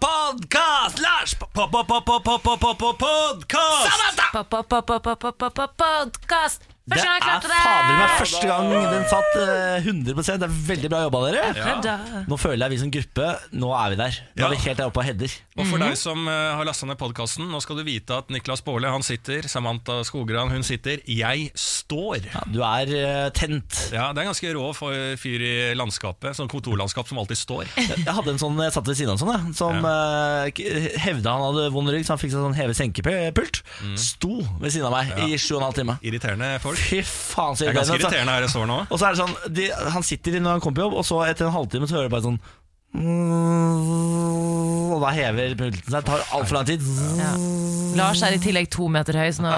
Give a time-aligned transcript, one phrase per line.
[0.00, 0.98] Podkast!
[0.98, 1.34] Lars!
[1.54, 1.86] Podkast!
[5.76, 6.75] Podkast!
[6.86, 11.22] Det er fader meg første gang den satt eh, 100 Det er veldig bra jobba,
[11.32, 12.20] dere.
[12.30, 14.18] Nå føler jeg vi som gruppe Nå er vi der.
[14.38, 15.34] Nå er vi helt der oppe og header.
[15.56, 15.82] Og for Mhm.
[15.88, 19.02] deg som eh, har lasta ned podkasten, nå skal du vite at Niklas Baarli han
[19.02, 22.22] sitter, Samantha Skogran hun sitter, jeg står.
[22.30, 23.80] Ja, du er eh, tent.
[23.90, 27.64] Ja, Det er ganske rå for fyr i landskapet, sånn kontorlandskap som alltid står.
[27.76, 30.94] Jeg hadde en sånn, jeg satt ved siden av en sånn, jeg, som eh, k-
[31.02, 33.62] hevda han hadde vond rygg, så han fikk seg sånn heve-senke-pult.
[33.98, 35.98] Sto ved siden av meg i sju og en halv time.
[36.06, 36.75] Irriterende folk.
[36.76, 38.04] Fy faen, så Det er ganske irriterende.
[38.06, 38.78] irriterende her jeg står nå.
[38.90, 39.66] Og så er det sånn de,
[39.96, 42.14] Han sitter når han kommer på jobb, og så etter en halvtime så hører du
[42.16, 42.40] bare sånn
[44.86, 46.04] Og da hever pulten seg.
[46.06, 46.80] Tar altfor lang tid.
[47.20, 47.32] Ja.
[47.96, 49.50] Lars er i tillegg to meter høy, så nå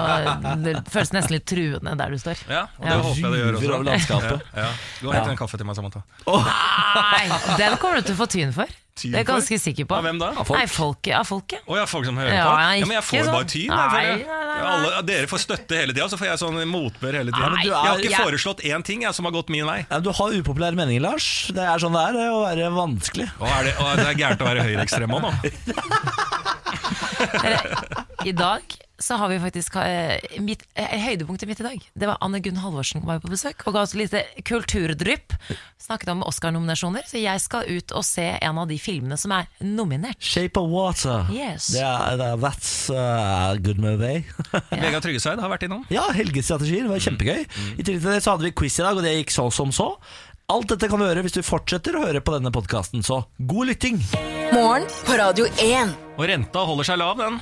[0.63, 2.41] det føles nesten litt truende der du står.
[2.49, 2.99] Ja, og det Ja.
[3.03, 4.39] håper jeg det gjør også.
[4.55, 4.69] Ja, ja.
[5.01, 6.03] Gå og hent en kaffe til meg, Samantha.
[6.27, 7.25] Nei,
[7.59, 8.67] den kommer du til å få tyn for.
[8.99, 9.95] Tyn Det er jeg ganske sikker på.
[9.95, 10.27] Av hvem da?
[10.35, 10.59] Av folk?
[10.59, 11.13] Nei, folket.
[11.15, 11.59] Av folket.
[11.65, 12.49] Å ja, folk som hører Ja, på?
[12.59, 13.31] ja, Ja, men jeg får sånn.
[13.37, 13.69] bare tyn.
[13.71, 14.17] Nei, føler.
[14.19, 17.47] nei, nei, Alle, dere får støtte hele tida, så får jeg sånn motbør hele tida.
[17.55, 19.65] Nei, du Jeg har er- ikke jeg- foreslått én ting jeg, som har gått min
[19.65, 19.85] vei.
[19.89, 21.47] Ja, du har upopulære meninger, Lars.
[21.47, 23.29] Det er sånn det er det å være vanskelig.
[23.39, 25.31] Og, er det, og det er gærent å være høyreekstrem òg nå.
[28.25, 28.61] I dag
[28.99, 32.59] så har vi faktisk eh, mitt, eh, Høydepunktet mitt i dag Det var Anne Gunn
[32.59, 35.35] Halvorsen kom her på besøk og ga oss et lite kulturdrypp.
[35.79, 39.47] Snakket om Oscar-nominasjoner, så jeg skal ut og se en av de filmene som er
[39.63, 40.19] nominert.
[40.19, 41.29] Shape of Water.
[41.33, 41.71] Yes.
[41.79, 44.25] Er, that's a good movie.
[44.83, 45.85] Vegard Tryggeseid har vært innom.
[45.93, 46.85] ja, helgestrategier.
[46.87, 47.45] Det var kjempegøy.
[47.79, 49.71] I tillegg til det så hadde vi quiz i dag, og det gikk så som
[49.75, 49.93] så.
[50.49, 53.69] Alt dette kan du høre hvis du fortsetter å høre på denne podkasten, så god
[53.69, 54.01] lytting.
[54.49, 55.95] Morgen på Radio 1.
[56.17, 57.37] Og renta holder seg lav, den.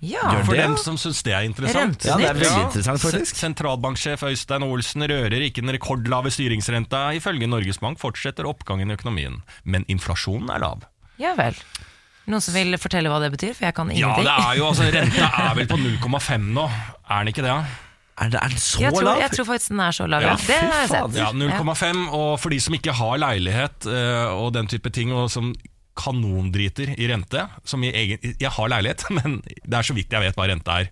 [0.00, 0.78] Ja, For det, dem ja?
[0.78, 2.04] som syns det er interessant.
[2.06, 3.34] Ja, det er veldig interessant, faktisk.
[3.40, 7.08] Sentralbanksjef Øystein Olsen rører ikke den rekordlave styringsrenta.
[7.18, 10.86] Ifølge Norges Bank fortsetter oppgangen i økonomien, men inflasjonen er lav.
[11.18, 11.58] ja vel.
[12.28, 13.54] Noen som vil fortelle hva det betyr?
[13.56, 16.66] For jeg kan Ja, det er jo, altså Renta er vel på 0,5 nå,
[17.08, 17.54] er den ikke det?
[17.54, 17.62] Ja?
[18.18, 19.20] Er, det, er den så jeg, tror, lav?
[19.22, 20.22] jeg tror faktisk den er så lav.
[20.26, 21.16] Ja, Ja, det har jeg sett.
[21.16, 25.30] Ja, 0,5, og for de som ikke har leilighet eh, og den type ting, og
[25.32, 25.54] som
[25.98, 30.22] kanondriter i rente som i egen, Jeg har leilighet, men det er så vidt jeg
[30.24, 30.90] vet hva rente er.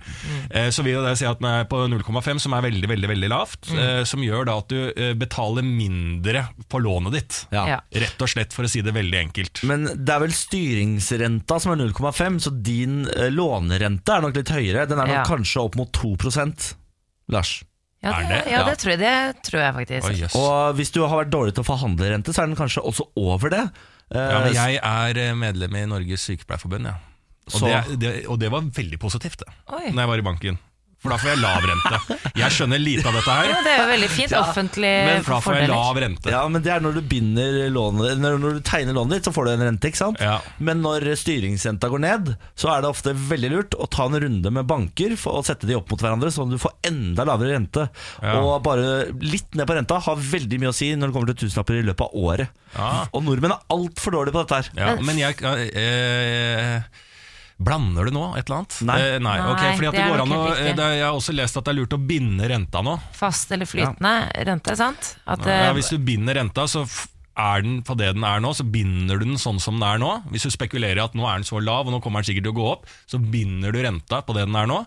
[0.50, 3.30] Eh, så vil jeg si at den er på 0,5, som er veldig veldig, veldig
[3.32, 7.38] lavt, eh, som gjør da at du eh, betaler mindre på lånet ditt.
[7.54, 7.78] Ja.
[7.94, 9.62] Rett og slett, for å si det veldig enkelt.
[9.70, 14.52] Men det er vel styringsrenta som er 0,5, så din eh, lånerente er nok litt
[14.52, 14.86] høyere.
[14.90, 15.24] Den er nok Ja.
[15.28, 16.74] kanskje opp mot 2%
[17.32, 17.62] Lars.
[18.04, 18.52] Ja, Er det, det?
[18.52, 18.64] ja, Ja.
[18.68, 20.06] det, tror jeg, det tror jeg faktisk.
[20.06, 20.34] Oh, yes.
[20.36, 23.08] Og hvis du har vært dårlig til å forhandle rente, så er den kanskje også
[23.16, 23.64] over det.
[24.14, 26.96] Eh, ja, men jeg er eh, medlem i Norges Sykepleierforbund, ja.
[27.46, 29.90] Og, det, det, og det var veldig positivt, det, Oi.
[29.94, 30.58] når jeg var i banken.
[31.02, 32.16] For da får jeg lav rente.
[32.40, 33.48] Jeg skjønner lite av dette her.
[33.50, 34.32] Ja, det er jo veldig fint.
[34.36, 36.32] Offentlig Men for da får jeg lav rente.
[36.32, 39.34] Ja, men det er når du binder lånet Når, når du tegner lånet ditt, så
[39.36, 40.22] får du en rente, ikke sant?
[40.24, 40.38] Ja.
[40.58, 44.52] Men når styringsrenta går ned, så er det ofte veldig lurt å ta en runde
[44.58, 47.56] med banker for å sette de opp mot hverandre, sånn at du får enda lavere
[47.56, 47.88] rente.
[48.24, 48.38] Ja.
[48.40, 51.44] Og bare litt ned på renta har veldig mye å si når det kommer til
[51.44, 52.62] tusenlapper i løpet av året.
[52.76, 52.92] Ja.
[53.12, 54.72] Og nordmenn er altfor dårlige på dette her.
[54.80, 56.80] Ja, men jeg eh,
[57.56, 58.78] Blander du nå et eller annet?
[58.84, 58.96] Nei.
[59.00, 59.36] Eh, nei.
[59.40, 60.72] Nei, ok, fordi at det det går an å, riktig.
[60.76, 62.96] det, Jeg har også lest at det er lurt å binde renta nå.
[63.16, 64.14] Fast eller flytende
[64.50, 65.12] rente, sant?
[65.24, 66.84] At, Ja, eh, hvis du binder renta, så
[67.36, 70.00] er den på det den er nå, så binder du den sånn som den er
[70.00, 70.12] nå.
[70.32, 72.48] Hvis du spekulerer i at nå er den så lav, og nå kommer den sikkert
[72.48, 74.82] til å gå opp, så binder du renta på det den er nå,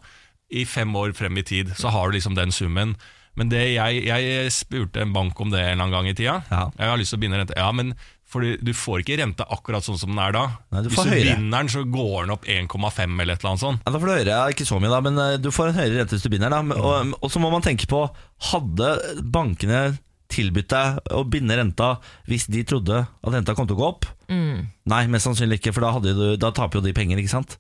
[0.50, 1.74] i fem år frem i tid.
[1.78, 2.96] Så har du liksom den summen.
[3.38, 6.40] Men det jeg, jeg spurte en bank om det en eller annen gang i tida.
[6.50, 6.64] Ja.
[6.78, 7.58] Jeg har lyst til å binde renta.
[7.58, 7.94] Ja, men
[8.30, 10.44] fordi du får ikke rente akkurat sånn som den er da.
[10.74, 11.36] Nei, du Hvis du høyere.
[11.40, 13.82] binder den, så går den opp 1,5 eller et eller annet sånt.
[13.86, 15.80] Ja, da får du høre, ja, ikke så mye da, men eh, du får en
[15.80, 16.54] høyere rente hvis du binder.
[16.54, 16.62] Da.
[16.78, 18.04] Og, og så må man tenke på,
[18.52, 18.92] hadde
[19.34, 19.82] bankene
[20.30, 21.96] tilbudt deg å binde renta
[22.30, 24.06] hvis de trodde at renta kom til å gå opp?
[24.30, 27.56] Nei, mest sannsynlig ikke, for da, hadde du, da taper jo de penger, ikke sant?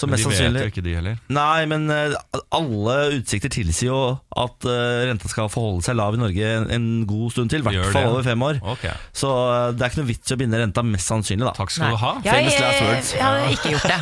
[0.00, 1.16] Så Men mest de vet sannsynlig jo ikke de heller.
[1.28, 2.14] Nei, men eh,
[2.56, 3.98] alle utsikter tilsier jo
[4.40, 7.74] at eh, renta skal forholde seg lav i Norge en, en god stund til, i
[7.74, 8.12] Gjør hvert fall det.
[8.14, 8.60] over fem år.
[8.74, 11.52] Ok, Så eh, det er ikke noe vits i å binde renta, mest sannsynlig, da.
[11.58, 11.92] takk skal Nei.
[11.92, 12.12] du ha.
[12.24, 13.12] Jeg, Famous last jeg, words.
[13.18, 14.00] jeg har ikke gjort det.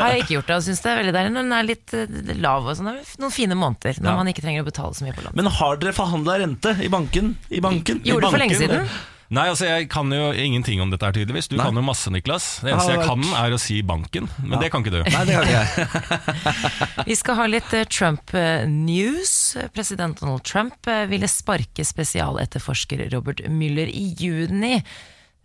[0.00, 1.94] Har jeg ikke gjort det Og syns det er veldig deilig når den er litt
[2.00, 2.66] eh, lav.
[2.66, 2.90] Og sånn.
[2.90, 4.18] Det er noen fine måneder når Ja.
[4.24, 5.38] man ikke trenger å betale så mye på lån.
[5.38, 7.34] Men har dere forhandla rente i banken?
[7.54, 8.02] I banken?
[8.06, 8.90] Gjorde det for lenge siden.
[9.30, 11.46] Nei, altså Jeg kan jo ingenting om dette her tydeligvis.
[11.52, 11.68] Du Nei.
[11.68, 12.48] kan jo masse, Niklas.
[12.64, 14.26] Det eneste Jeg kan, er å si banken.
[14.42, 15.04] Men det kan ikke du.
[15.06, 17.06] Nei, det kan ikke jeg.
[17.12, 19.36] Vi skal ha litt eh, Trump-news.
[19.76, 24.80] President Donald Trump eh, ville sparke spesialetterforsker Robert Mueller i juni.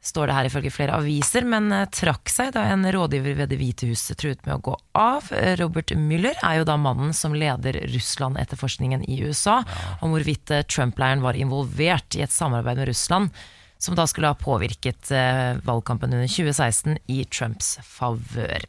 [0.06, 3.58] Står det her ifølge flere aviser, men eh, trakk seg da en rådgiver ved Det
[3.58, 5.32] hvite huset truet med å gå av.
[5.34, 9.64] Eh, Robert Mueller er jo da mannen som leder Russland-etterforskningen i USA,
[10.06, 13.46] om hvorvidt eh, Trump-leiren var involvert i et samarbeid med Russland
[13.86, 18.66] som da skulle ha påvirket eh, valgkampen under 2016 i Trumps favør.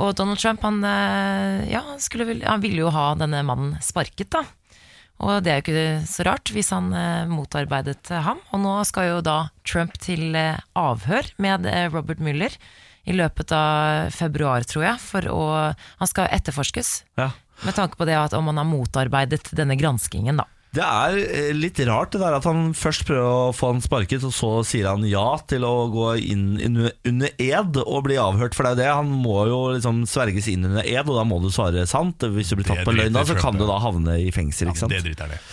[0.00, 4.44] Og Donald Trump han, eh, ja, skulle han ville jo ha denne mannen sparket, da.
[5.20, 8.38] Og det er jo ikke så rart hvis han eh, motarbeidet ham.
[8.54, 10.36] Og nå skal jo da Trump til
[10.76, 12.54] avhør med Robert Mueller
[13.08, 15.00] i løpet av februar, tror jeg.
[15.02, 15.42] For å
[16.00, 17.30] Han skal etterforskes Ja.
[17.64, 20.46] med tanke på det at om han har motarbeidet denne granskingen, da.
[20.70, 24.22] Det er eh, litt rart det der at han først prøver å få han sparket,
[24.26, 28.54] og så sier han ja til å gå inn under ed og bli avhørt.
[28.54, 31.26] For det er jo det, han må jo liksom sverges inn under ed, og da
[31.26, 32.22] må du svare sant.
[32.22, 34.70] Hvis du blir tatt på løgn, da, så kan du da havne i fengsel.
[34.70, 34.94] ikke sant?
[34.94, 35.44] Det driter jeg i.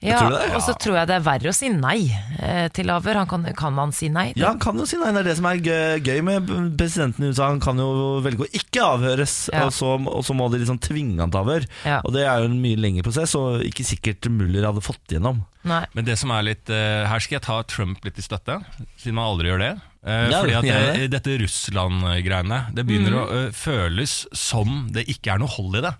[0.00, 2.08] Ja, tror det, Og så tror jeg det er verre å si nei
[2.40, 2.88] eh, til.
[2.88, 4.30] Han kan, kan han si nei?
[4.38, 5.10] Ja, han kan jo si nei.
[5.12, 6.48] Det er det som er gøy, gøy med
[6.80, 7.50] presidenten i USA.
[7.52, 7.90] Han kan jo
[8.24, 9.66] velge å ikke avhøres, Ja.
[9.66, 11.68] og, så, og så må de liksom tvinge han til avhør.
[11.84, 12.00] Ja.
[12.04, 15.44] Og det er jo en mye lengre prosess, og ikke sikkert Muller hadde fått igjennom.
[15.68, 15.82] Nei.
[15.92, 18.56] Men det som er litt eh, Her skal jeg ta Trump litt i støtte,
[18.96, 19.72] siden man aldri gjør det.
[20.00, 20.64] Eh, Ja, fordi at
[20.96, 25.84] det, dette Russland-greiene Det begynner å eh, føles som det ikke er noe hold i
[25.84, 25.92] det.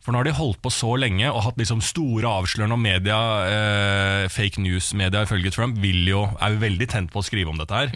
[0.00, 3.16] For nå har de holdt på så lenge og hatt liksom store avslørende om media,
[3.50, 7.58] eh, fake news-media ifølge Trump, vil jo, er jo veldig tent på å skrive om
[7.60, 7.92] dette her.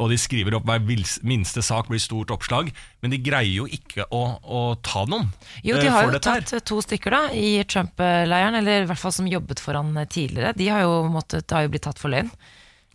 [0.00, 0.80] Og de skriver opp hver
[1.28, 2.70] minste sak blir stort oppslag,
[3.02, 5.28] men de greier jo ikke å, å ta noen
[5.62, 6.40] Jo, eh, de har for jo dette her.
[6.54, 10.54] tatt to stykker da i Trump-leiren, eller i hvert fall som jobbet for han tidligere.
[10.56, 12.32] De har jo, måttet, har jo blitt tatt for løgn.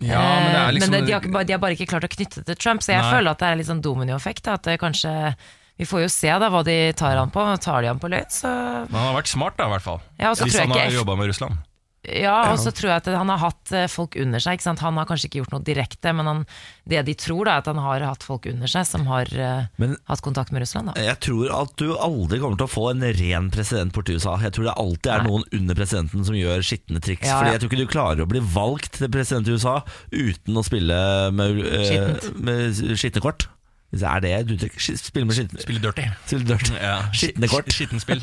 [0.01, 2.04] Ja, men det Eh, er liksom men de, har bare- de har bare ikke klart
[2.06, 3.13] å knytte det til Trump, så jeg Nei.
[3.13, 4.48] føler at det er litt sånn dominoeffekt.
[4.48, 5.36] At det kanskje
[5.78, 7.44] Vi får jo se da hva de tar han på.
[7.62, 8.50] Tar de han på løgn, så
[8.90, 10.02] Men han har vært smart, da, i hvert fall.
[10.18, 11.64] Ja, Hvis han har jobba med Russland.
[12.08, 14.56] Ja, og så tror jeg at han har hatt eh, folk under seg.
[14.56, 14.80] Ikke sant?
[14.86, 16.44] Han har kanskje ikke gjort noe direkte, men han,
[16.88, 19.66] det de tror, da, er at han har hatt folk under seg som har eh,
[19.82, 20.94] Men- hatt kontakt med Russland.
[20.94, 21.04] Da.
[21.04, 24.38] Jeg tror at du aldri kommer til å få en ren president borti USA.
[24.46, 25.34] Jeg tror det alltid er Nei.
[25.34, 27.28] noen under presidenten som gjør skitne triks.
[27.28, 29.76] Ja, Fordi jeg tror ikke du klarer å bli valgt til president i USA
[30.16, 31.04] uten å spille
[31.36, 33.50] med, eh, med skitne kort.
[33.88, 34.84] Hvis det er det du tenker.
[35.00, 36.07] Spille med skitne Spille dirty.
[36.28, 36.95] Spille Ja.
[37.16, 37.69] Skitne kort.
[37.72, 38.19] Skittenspill.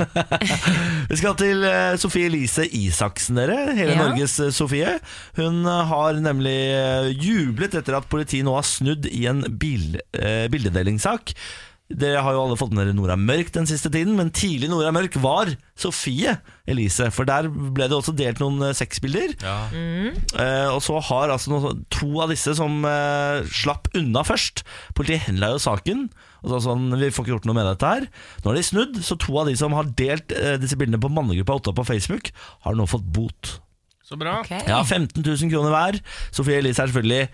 [1.11, 3.73] Vi skal til eh, Sofie Elise Isaksen, dere.
[3.73, 4.03] Hele Ja.
[4.11, 4.99] Norges eh, Sofie.
[5.39, 6.57] Hun eh, har nemlig
[7.17, 11.33] jublet etter at politiet nå har snudd i en bil, eh, bildedelingssak.
[11.93, 14.89] Dere har jo alle fått med dere Nora Mørk den siste tiden, men tidlig Nora
[14.95, 16.33] Mørk var Sofie
[16.71, 17.11] Elise.
[17.13, 19.35] For der ble det også delt noen eh, sexbilder.
[19.45, 19.57] Ja.
[19.69, 24.65] Eh, og så har altså noe, to av disse som eh, slapp unna først.
[24.97, 26.07] Politiet henla jo saken.
[26.41, 28.03] Og så sånn, vi får ikke gjort noe med dette her
[28.45, 31.13] Nå har de snudd, så to av de som har delt eh, disse bildene på
[31.13, 32.33] mannegruppa Otta på Facebook,
[32.67, 33.55] har nå fått bot.
[34.05, 34.43] Så bra.
[34.43, 34.61] Okay.
[34.69, 35.97] Ja, 15 000 kroner hver.
[36.35, 37.29] Sofie Elise er selvfølgelig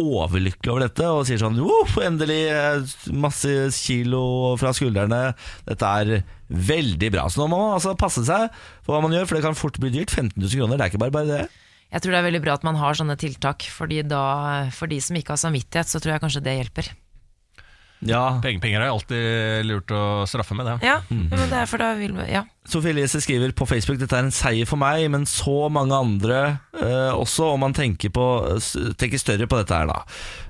[0.00, 5.20] overlykkelig over dette og sier sånn «Woff, Endelig eh, masse kilo fra skuldrene.
[5.68, 7.28] Dette er veldig bra.
[7.30, 8.48] Så nå må man altså passe seg
[8.82, 10.10] for hva man gjør, for det kan fort bli dyrt.
[10.14, 11.44] 15 000 kroner, det er ikke bare bare det.
[11.94, 14.24] Jeg tror det er veldig bra at man har sånne tiltak, Fordi da,
[14.74, 16.90] for de som ikke har samvittighet, så tror jeg kanskje det hjelper.
[18.04, 20.74] Ja, Penger, penger er alltid lurt å straffe med det.
[20.84, 22.44] Ja, men det er for da vil vi Ja.
[22.64, 26.38] Sofie Elise skriver på Facebook Dette er en seier for meg, men så mange andre
[26.72, 28.24] eh, også, om man tenker, på,
[28.96, 29.98] tenker større på dette her da.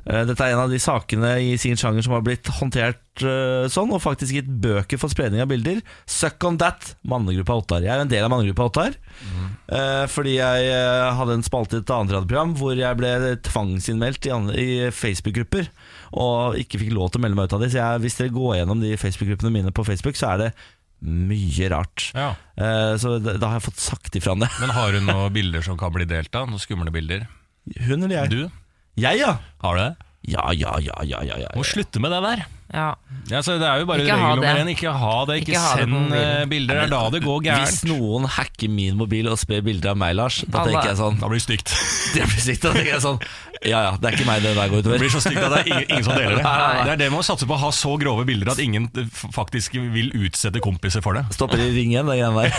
[0.06, 3.66] Eh, dette er en av de sakene i sin sjanger som har blitt håndtert eh,
[3.66, 5.82] sånn, og faktisk gitt bøker for spredning av bilder.
[6.06, 7.82] Suck on that, mannegruppa Ottar.
[7.82, 8.94] Jeg er en del av mannegruppa Ottar,
[9.74, 13.12] eh, fordi jeg eh, hadde en spalte i et annet radioprogram hvor jeg ble
[13.50, 15.66] tvangsinnmeldt i, i Facebook-grupper,
[16.14, 17.68] og ikke fikk lov til å melde meg ut av de.
[17.72, 20.50] Så jeg, hvis dere går gjennom de Facebook-gruppene mine på Facebook, så er det
[21.04, 22.06] mye rart.
[22.16, 22.30] Ja.
[22.56, 24.48] Eh, Så da, da har jeg fått sagt ifra om det.
[24.62, 26.46] Men har hun noen bilder som kan bli delt av?
[26.48, 27.26] Noen skumle bilder?
[27.84, 28.30] Hun eller jeg?
[28.30, 28.60] Du?
[29.00, 29.34] Jeg, ja.
[29.64, 29.92] Har du det?
[30.24, 31.48] Ja, ja, ja, ja, ja, ja.
[31.56, 32.44] Må slutte med det der.
[32.72, 32.90] ja.
[33.30, 34.68] Ja, så det er jo bare Ikke regel nummer én.
[34.68, 35.34] Ikke ha det.
[35.40, 36.74] Ikke, Ikke send det eh, bilder.
[36.74, 40.12] Det er da det går Hvis noen hacker min mobil og sprer bilder av meg,
[40.18, 41.72] Lars, da tenker jeg sånn Da blir det stygt.
[42.14, 43.16] Det blir stygt, da tenker jeg sånn
[43.64, 44.98] Ja ja, det er ikke meg det der går utover.
[44.98, 46.44] Det blir så stygt at det er ingen, ingen som deler det.
[46.84, 49.08] Det er det med å satse på å ha så grove bilder at ingen eh,
[49.38, 51.24] faktisk vil utsette kompiser for det.
[51.38, 52.52] Stopper i ringen, det greiene der.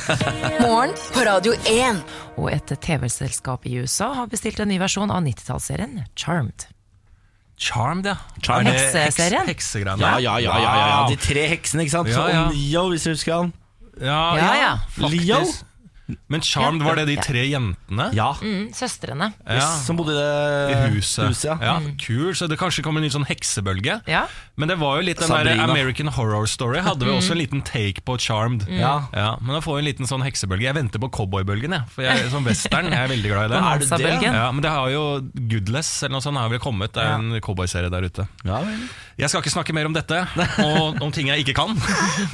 [0.66, 2.02] Morgen på Radio 1.
[2.40, 6.66] Og et TV-selskap i USA har bestilt en ny versjon av 90-tallsserien Charmed.
[7.60, 8.14] Charmed, ja.
[8.42, 8.72] Charmed.
[8.72, 9.46] Er det Hekseserien?
[9.46, 9.74] Heks.
[9.76, 11.00] Ja, ja, ja, ja, ja, ja.
[11.10, 12.08] De tre heksene, ikke sant?
[12.08, 12.44] Ja, ja.
[12.48, 13.52] Så Leo, hvis du husker han.
[14.00, 14.70] Ja, Ja, ja.
[14.96, 15.26] faktisk.
[15.26, 15.42] Leo?
[16.30, 18.08] Men Charmed, var det de tre jentene?
[18.16, 18.30] Ja.
[18.42, 19.32] Mm, søstrene.
[19.46, 19.66] Ja.
[19.84, 21.44] Som bodde i I det huset.
[21.44, 21.56] ja.
[21.62, 21.74] ja.
[22.00, 24.00] Kul, så det kanskje kommer en ny sånn heksebølge.
[24.10, 24.24] Ja.
[24.60, 26.80] Men det var jo litt den der American Horror Story.
[26.84, 28.66] Hadde vi også en liten take på Charmed.
[28.70, 28.94] Ja.
[29.14, 30.68] Ja, men da får vi en liten sånn heksebølge.
[30.68, 31.88] Jeg venter på cowboybølgen, jeg.
[31.94, 33.60] For jeg, som western jeg er veldig glad i det.
[33.70, 34.32] Er det det?
[34.54, 35.02] Men det har jo
[35.50, 36.92] Goodless eller noe sånt har vel kommet.
[36.94, 38.26] Det er en cowboyserie der ute.
[38.46, 38.82] Ja, vel.
[39.20, 40.22] Jeg skal ikke snakke mer om dette,
[40.64, 41.74] og om ting jeg ikke kan.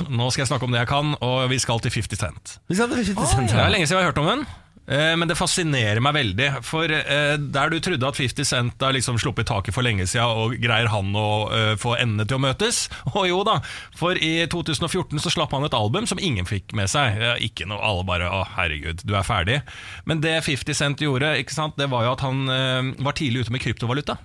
[0.07, 2.55] Nå skal jeg snakke om det jeg kan, og vi skal til 50 Cent.
[2.71, 3.50] Vi skal til 50 Cent.
[3.50, 4.47] Det er lenge siden jeg har hørt om den.
[4.87, 6.49] Eh, Men det fascinerer meg veldig.
[6.66, 10.31] For eh, der du trodde at 50 Cent har liksom sluppet taket for lenge siden,
[10.31, 12.85] og greier han å eh, få endene til å møtes?
[13.16, 13.59] Og jo da,
[13.99, 17.19] for i 2014 så slapp han et album som ingen fikk med seg.
[17.43, 19.61] Ikke noe, Alle bare 'Å, herregud, du er ferdig'.
[20.07, 22.47] Men det 50 Cent gjorde, ikke sant, det var jo at han
[23.02, 24.19] var tidlig ute med kryptovaluta.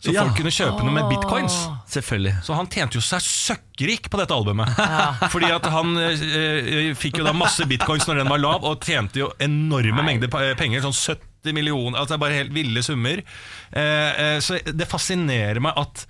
[0.00, 0.22] Så Ja.
[0.24, 1.54] folk kunne kjøpe noe med bitcoins.
[1.92, 2.38] Selvfølgelig.
[2.46, 4.70] Så han tjente jo seg søkkrik på dette albumet.
[5.34, 8.80] Fordi at han eh, eh, fikk jo da masse bitcoins når den var lav, og
[8.80, 10.80] tjente jo enorme mengder penger.
[10.86, 13.20] Sånn 70 millioner, altså bare helt ville summer.
[13.20, 16.06] Eh, eh, så det fascinerer meg at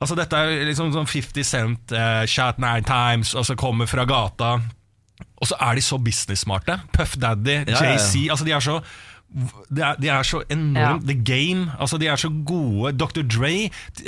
[0.00, 4.54] Altså Dette er liksom sånn 50 Cent, eh, Chat Nine Times, altså kommer fra gata.
[5.36, 6.78] Og så er de så business-smarte.
[6.96, 7.98] Puff Daddy, Ja, ja, ja.
[7.98, 8.30] JC.
[8.32, 8.78] Altså de er så
[9.70, 12.90] de er, de er så enormt The Game, altså de er så gode.
[12.98, 13.22] Dr.
[13.30, 13.52] Dre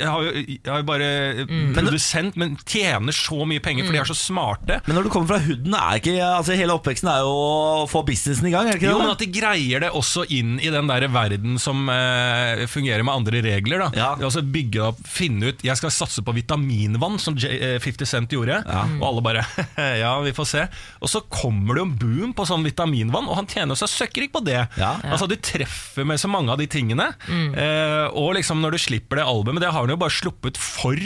[0.01, 1.09] har jo, har jo bare
[1.43, 1.73] Mm.
[1.75, 4.79] produsent, men tjener så mye penger, for de er så smarte.
[4.87, 8.03] Men når du kommer fra hooden, er ikke altså Hele oppveksten er jo å få
[8.05, 9.05] businessen i gang, er det ikke Jo, det?
[9.07, 13.13] men at de greier det også inn i den der verden som eh, fungerer med
[13.15, 13.85] andre regler.
[13.85, 13.89] Da.
[13.97, 14.09] Ja.
[14.19, 18.29] Altså bygge opp, finne ut Jeg skal satse på vitaminvann, som J eh, 50 Cent
[18.35, 18.59] gjorde.
[18.67, 18.83] Ja.
[18.99, 19.45] Og alle bare
[20.03, 20.65] Ja, vi får se.
[21.01, 24.31] Og så kommer det jo en boom på sånn vitaminvann, og han tjener seg søkkrik
[24.35, 24.59] på det.
[24.79, 24.93] Ja.
[25.13, 27.11] Altså Du treffer med så mange av de tingene.
[27.29, 30.97] Eh, og liksom når du slipper det albumet Det har han jo bare sluppet for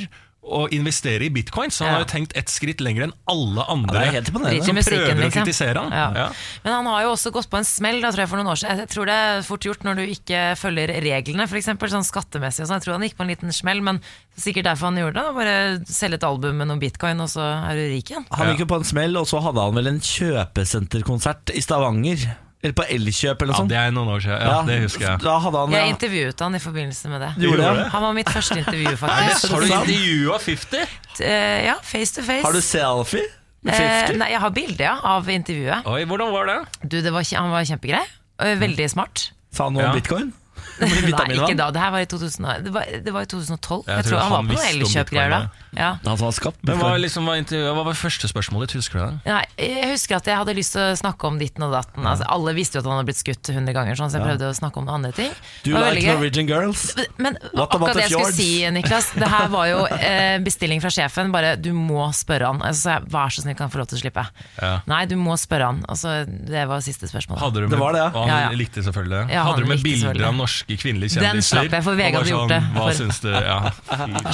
[0.47, 1.95] å investere i bitcoin, så han Ja.
[1.97, 4.21] har jo tenkt ett skritt lenger enn alle andre i
[4.63, 5.43] som musikken, prøver å liksom.
[5.43, 5.91] kritisere han.
[5.91, 6.05] Ja.
[6.15, 6.27] Ja.
[6.63, 8.55] Men han har jo også gått på en smell da, tror jeg, for noen år
[8.61, 8.79] siden.
[8.79, 11.67] Jeg tror det er fort gjort når du ikke følger reglene, f.eks.
[11.91, 12.63] sånn skattemessig.
[12.63, 12.79] Og sånn.
[12.79, 15.25] Jeg tror han gikk på en liten smell, men er sikkert derfor han gjorde det.
[15.27, 15.35] da.
[15.35, 18.25] Bare selge et album med noen bitcoin, og så er du rik igjen.
[18.31, 22.23] Han gikk jo på en smell, og så hadde han vel en kjøpesenterkonsert i Stavanger.
[22.63, 23.71] Eller på Elkjøp eller noe sånt.
[23.71, 24.41] Ja, det er noen år siden.
[24.41, 25.19] Ja, det husker jeg.
[25.21, 27.29] Da hadde han Jeg intervjuet han i forbindelse med det.
[27.37, 27.83] Du gjorde det?
[27.93, 29.51] Han var mitt første intervju, faktisk.
[29.53, 30.95] Har du intervjua 50?
[31.21, 32.41] Eh, Ja, face to face.
[32.47, 33.27] Har du selfie?
[33.63, 34.17] Med Eh, 50?
[34.17, 35.85] nei, jeg har bilde ja, av intervjuet.
[35.85, 36.57] Oi, hvordan var det?
[36.89, 38.03] Du, det var, kje- Han var kjempegrei.
[38.41, 39.31] eh, Veldig smart.
[39.53, 39.89] Sa han noe Ja.
[39.93, 40.33] om bitcoin?
[40.81, 41.69] Nei, ikke da.
[41.73, 43.83] Det her var i 2000, det var, det var i 2012.
[43.87, 45.41] Jeg Jeg, tror tror han han var på noen Elkjøp-greier da.
[45.77, 45.89] Ja.
[46.05, 48.81] Han skapt Men hva, liksom, hva var første spørsmålet ditt?
[48.81, 49.17] Husker du det?
[49.27, 52.05] Nei, jeg husker at jeg hadde lyst til å snakke om ditten og datten.
[52.07, 54.49] Altså, alle visste jo at han hadde blitt skutt 100 ganger, sånn, så jeg prøvde
[54.49, 55.33] å snakke om andre ting.
[55.65, 56.05] Do you like.
[56.07, 56.87] Norwegian girls?
[57.21, 61.31] Men akkurat det jeg skulle si, Niklas Det her var jo eh, bestilling fra sjefen.
[61.35, 62.63] Bare du må spørre han.
[62.65, 64.25] Altså, Vær så snill, kan jeg få lov til å slippe?
[64.61, 64.73] Ja.
[64.89, 65.83] Nei, du må spørre han.
[65.91, 67.41] Altså, det var siste spørsmål.
[67.43, 68.09] Hadde du med, Det var det, ja.
[68.13, 68.57] Og han Ja, ja.
[68.57, 69.23] likte selvfølgelig det.
[69.35, 72.31] Ja, han Hadde du med bilder av norske kvinnelige Den slapp jeg, for Og hadde
[72.31, 72.59] gjort det.
[72.73, 73.29] Hva For- syns du?
[73.31, 73.57] Ja.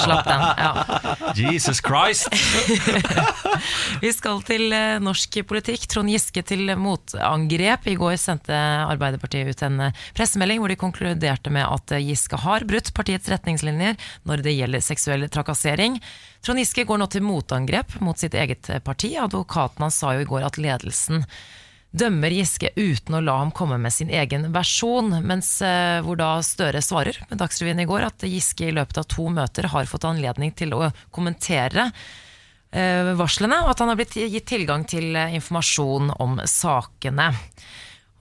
[0.03, 0.43] Slapp den.
[0.62, 0.72] Ja.
[1.53, 2.29] Jesus Christ!
[4.03, 5.88] Vi skal til eh, norsk politikk.
[5.89, 7.88] Trond Giske til motangrep.
[7.89, 8.53] I går sendte
[8.86, 13.32] Arbeiderpartiet ut en eh, pressemelding hvor de konkluderte med at eh, Giske har brutt partiets
[13.34, 13.98] retningslinjer
[14.29, 15.98] når det gjelder seksuell trakassering.
[16.43, 19.15] Trond Giske går nå til motangrep mot sitt eget parti.
[19.17, 21.24] Advokaten hans sa jo i går at ledelsen
[21.94, 26.36] dømmer Giske uten å la ham komme med sin egen versjon, mens eh, hvor da
[26.46, 30.08] Støre svarer med Dagsrevyen i går at Giske i løpet av to møter har fått
[30.10, 31.92] anledning til å kommentere
[32.74, 37.30] eh, varslene, og at han har blitt gitt tilgang til eh, informasjon om sakene.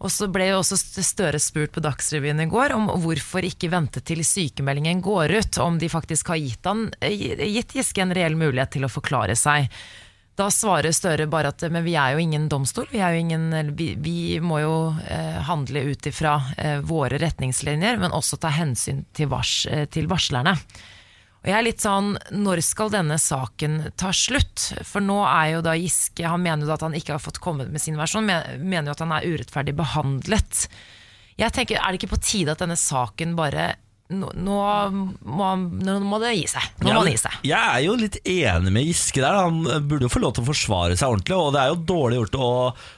[0.03, 0.77] Og så ble jo også
[1.07, 5.79] Støre spurt på Dagsrevyen i går om hvorfor ikke vente til sykemeldingen går ut, om
[5.79, 9.71] de faktisk har gitt, han, gitt Giske en reell mulighet til å forklare seg.
[10.39, 13.93] Da svarer Støre bare at men vi er jo ingen domstol, vi, jo ingen, vi,
[14.01, 19.29] vi må jo eh, handle ut ifra eh, våre retningslinjer, men også ta hensyn til,
[19.33, 20.57] vars, eh, til varslerne.
[21.43, 24.69] Og jeg er litt sånn, Når skal denne saken ta slutt?
[24.87, 27.73] For nå er jo da Giske Han mener jo at han ikke har fått kommet
[27.73, 30.69] med sin versjon, men mener jo at han er urettferdig behandlet.
[31.41, 33.73] Jeg tenker, Er det ikke på tide at denne saken bare
[34.13, 34.57] Nå, nå,
[35.25, 35.49] må,
[35.83, 36.67] nå må det gi seg.
[36.83, 37.37] Nå må han gi seg.
[37.49, 39.39] Jeg er jo litt enig med Giske der.
[39.47, 41.39] Han burde jo få lov til å forsvare seg ordentlig.
[41.39, 42.51] Og det er jo dårlig gjort å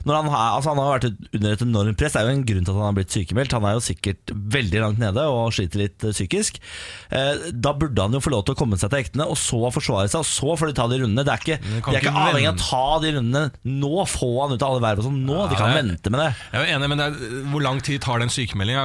[0.09, 1.07] når han, har, altså han har vært
[1.39, 2.15] under et enormt press.
[2.17, 3.55] Det er jo en grunn til at han har blitt sykemeldt.
[3.57, 6.59] Han er jo sikkert veldig langt nede og sliter litt eh, psykisk.
[7.11, 9.61] Eh, Da burde han jo få lov til å komme seg til hektene, og så
[9.75, 11.25] forsvare seg, og så får de ta de rundene.
[11.27, 13.45] Det er ikke, de er ikke avhengig av å ta de rundene
[13.85, 15.39] nå, få han ut av alle verv og sånn nå.
[15.53, 16.29] De kan Ja, vente med det.
[16.53, 18.85] Jeg er enig, men det er, Hvor lang tid tar den sykemeldinga?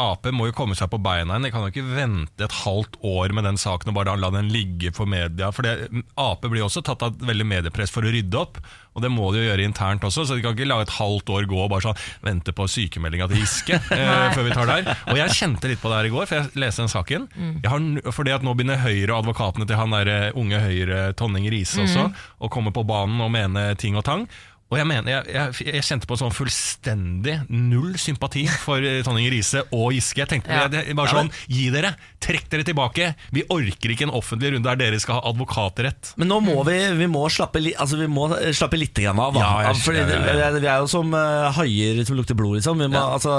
[0.00, 1.48] Ap må jo komme seg på beina igjen.
[1.48, 4.50] De kan jo ikke vente et halvt år med den saken og bare la den
[4.52, 5.50] ligge for media.
[5.54, 8.60] For det, Ap blir også tatt av veldig mediepress for å rydde opp,
[8.96, 10.26] og det må de jo gjøre internt også.
[10.26, 13.28] Så de kan ikke la et halvt år gå og bare sånn vente på sykemeldinga
[13.30, 14.90] til Giske eh, før vi tar der.
[15.12, 17.28] Og jeg kjente litt på det her i går, for jeg leste den saken.
[17.62, 21.02] Jeg har, fordi at nå begynner Høyre og advokatene til han der eh, unge Høyre
[21.18, 22.08] Tonning Riise også
[22.40, 24.26] å komme på banen og mene ting og tang.
[24.70, 29.26] Og jeg mener, jeg, jeg, jeg kjente på sånn fullstendig null sympati for eh, Tonning
[29.32, 30.20] Riise og Giske.
[30.22, 30.68] Jeg tenkte Ja.
[30.70, 31.90] det, det, bare sånn, gi dere,
[32.22, 33.08] trekk dere tilbake.
[33.34, 36.12] Vi orker ikke en offentlig runde der dere skal ha advokatrett.
[36.20, 39.34] Men nå må vi, vi må slappe, li, altså vi må slappe litt grann av.
[39.40, 40.50] Ja, jeg- Fordi ja, ja, ja.
[40.60, 42.58] Vi er jo som uh, haier som lukter blod.
[42.60, 42.78] Liksom.
[42.84, 43.34] Vi må, altså,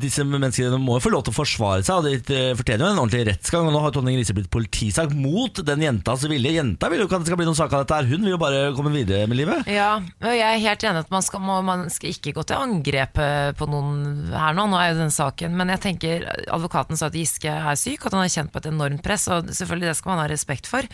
[0.00, 3.02] disse menneskene må jo få lov til å forsvare seg, og de fortjener jo en
[3.04, 3.68] ordentlig rettsgang.
[3.68, 6.54] Og nå har Tonning Riise blitt politisak mot den jentas vilje.
[6.56, 8.08] Jenta vil jo ikke at det skal bli noen sak av dette her.
[8.10, 9.68] Hun vil jo bare komme videre med livet.
[9.70, 12.60] Ja, og jeg er helt enig at man skal, må, man skal ikke gå til
[12.60, 14.66] angrep eh, på noen her nå.
[14.70, 18.16] Nå er jo den saken, men jeg tenker advokaten sa at Giske er syk, at
[18.16, 20.86] han er kjent på et enormt press, og selvfølgelig det skal man ha respekt for.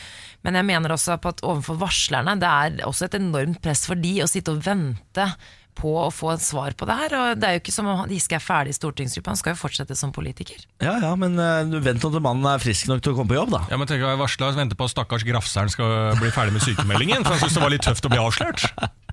[0.47, 3.99] Men jeg mener også på at overfor varslerne, det er også et enormt press for
[4.01, 5.31] de å sitte og vente
[5.77, 7.15] på å få et svar på det her.
[7.19, 9.61] Og det er jo ikke som om Giske er ferdig i stortingsgruppa, han skal jo
[9.61, 10.63] fortsette som politiker.
[10.83, 13.53] Ja, ja, men uh, vent til mannen er frisk nok til å komme på jobb,
[13.55, 13.65] da.
[13.73, 16.65] Ja, men tenk å varsle og vente på at stakkars Grafseren skal bli ferdig med
[16.65, 18.71] sykemeldingen, for han syns det var litt tøft å bli avslørt.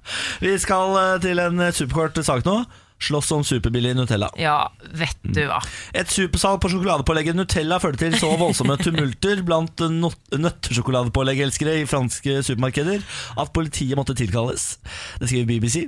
[0.43, 2.63] Vi skal eh, til en superkort sak nå.
[3.03, 4.29] Slåss om superbillig Nutella.
[4.39, 5.59] Ja, vet du hva.
[5.97, 13.03] Et supersalg på sjokoladepålegget Nutella førte til så voldsomme tumulter blant nøttesjokoladepåleggelskere i franske supermarkeder
[13.41, 14.77] at politiet måtte tilkalles.
[15.19, 15.83] Det skriver BBC.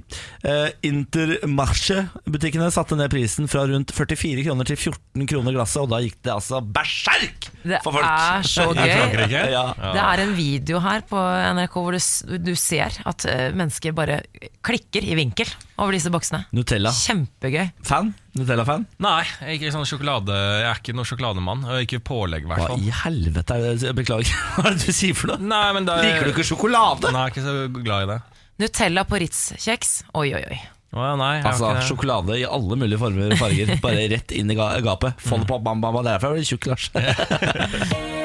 [0.45, 6.01] Eh, Intermarché-butikkene satte ned prisen fra rundt 44 kroner til 14 kroner glasset, og da
[6.03, 7.49] gikk det altså berserk
[7.83, 8.05] for folk.
[8.05, 8.67] Det er så
[9.35, 9.53] gøy.
[9.55, 9.65] Ja.
[9.95, 11.21] Det er en video her på
[11.55, 14.21] NRK hvor du, du ser at eh, mennesker bare
[14.65, 15.49] klikker i vinkel
[15.81, 16.45] over disse boksene.
[16.55, 16.91] Nutella.
[17.05, 17.67] Kjempegøy.
[17.85, 18.11] Fan?
[18.35, 18.85] Nutella-fan?
[19.05, 21.65] Nei, jeg er ikke sånn sjokolade Jeg er ikke noen sjokolademann.
[21.69, 22.81] Og ikke pålegg, i hvert Hva fall.
[22.81, 23.91] i helvete er det?
[23.99, 25.39] Beklager, hva er det du sier for noe?
[25.53, 27.11] Nei, men det Liker du ikke sjokolade?
[27.13, 28.19] Nei, jeg er ikke så glad i det.
[28.65, 29.93] Nutella på Ritz-kjeks.
[30.15, 30.59] Oi, oi, oi.
[30.95, 31.87] Å, ja, nei, jeg Altså, ikke det.
[31.91, 33.73] Sjokolade i alle mulige former og farger.
[33.85, 35.19] Bare rett inn i ga gapet.
[35.21, 36.05] Få det på, bam, bam, bam.
[36.07, 36.87] Derfor er du tjukk, Lars.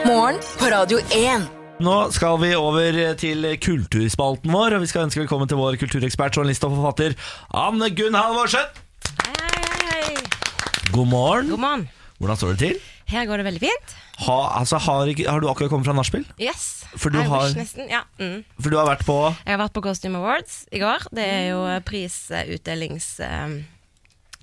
[0.07, 1.51] Morgen på Radio 1.
[1.81, 6.37] Nå skal vi over til kulturspalten vår, og vi skal ønske velkommen til vår kulturekspert,
[6.37, 7.15] journalist og forfatter
[7.57, 8.67] Anne Gunn Halvorsen.
[10.93, 11.49] God morgen.
[11.55, 11.87] God morgen.
[12.21, 12.77] Hvordan står det til?
[13.11, 13.95] Her går det veldig fint.
[14.27, 16.27] Ha, altså, har, har du akkurat kommet fra nachspiel?
[16.43, 16.85] Yes.
[17.01, 17.89] For du har- nesten.
[17.89, 18.03] Ja.
[18.21, 18.45] Mm.
[18.61, 21.09] For du har vært på Jeg har vært på Costume Awards i går.
[21.17, 23.15] Det er jo prisutdelings...
[23.25, 23.61] eh,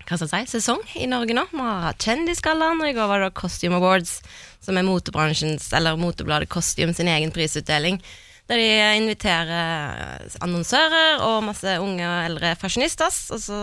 [0.08, 1.44] hva skal jeg si, sesong i Norge nå.
[1.52, 4.22] Vi har hatt Kjendisgallaen, og i går var det Costume Awards,
[4.68, 8.02] som er motebransjens, eller motebladet Costume sin egen prisutdeling.
[8.48, 8.68] Der de
[9.02, 13.58] inviterer annonsører og masse unge og eldre fasjonistas, og så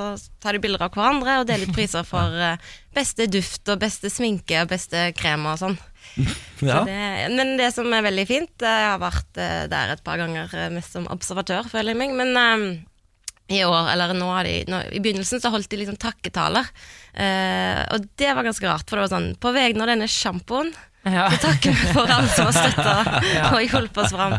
[0.44, 4.12] tar de bilder av hverandre og deler ut priser for eh, beste duft og beste
[4.12, 5.78] sminke og beste krem og sånn.
[6.60, 6.82] ja.
[6.82, 10.20] Så Det, men det som er veldig fint Jeg har vært eh, der et par
[10.20, 12.12] ganger eh, mest som observatør, føler jeg meg.
[12.20, 12.84] Men
[13.52, 16.68] i år, eller nå de nå, I begynnelsen så holdt de liksom takketaler.
[17.12, 20.72] Eh, og det var ganske rart, for det var sånn På vegne av denne sjampoen
[21.04, 21.26] Ja.
[21.30, 23.20] så takker vi for alle som har støtta
[23.54, 24.36] og hjulpet oss fram.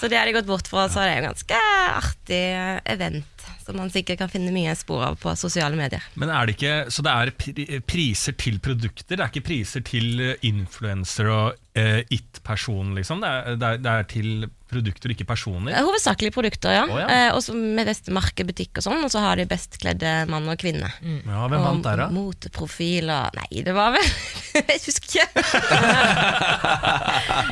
[0.00, 1.60] Så det har de gått bort fra, så det er jo en ganske
[1.94, 2.42] artig
[2.90, 3.46] event.
[3.64, 6.02] Som man sikkert kan finne mye spor av på sosiale medier.
[6.18, 9.14] Men er det ikke Så det er priser til produkter?
[9.16, 13.22] Det er ikke priser til eh, influencer og eh, it-person, liksom?
[13.22, 15.70] Det er, det, er, det er til produkter, ikke personer?
[15.74, 16.84] Eh, Hovedsakelig produkter, ja.
[16.88, 17.06] Oh, ja.
[17.10, 20.46] Eh, og så med beste merkebutikk og sånn, og så har de best kledde mann
[20.50, 20.88] og kvinne.
[21.26, 22.08] Ja, Hvem vant der, da?
[22.10, 24.06] Og moteprofil og Nei, det var vel
[24.70, 25.26] Jeg husker ikke.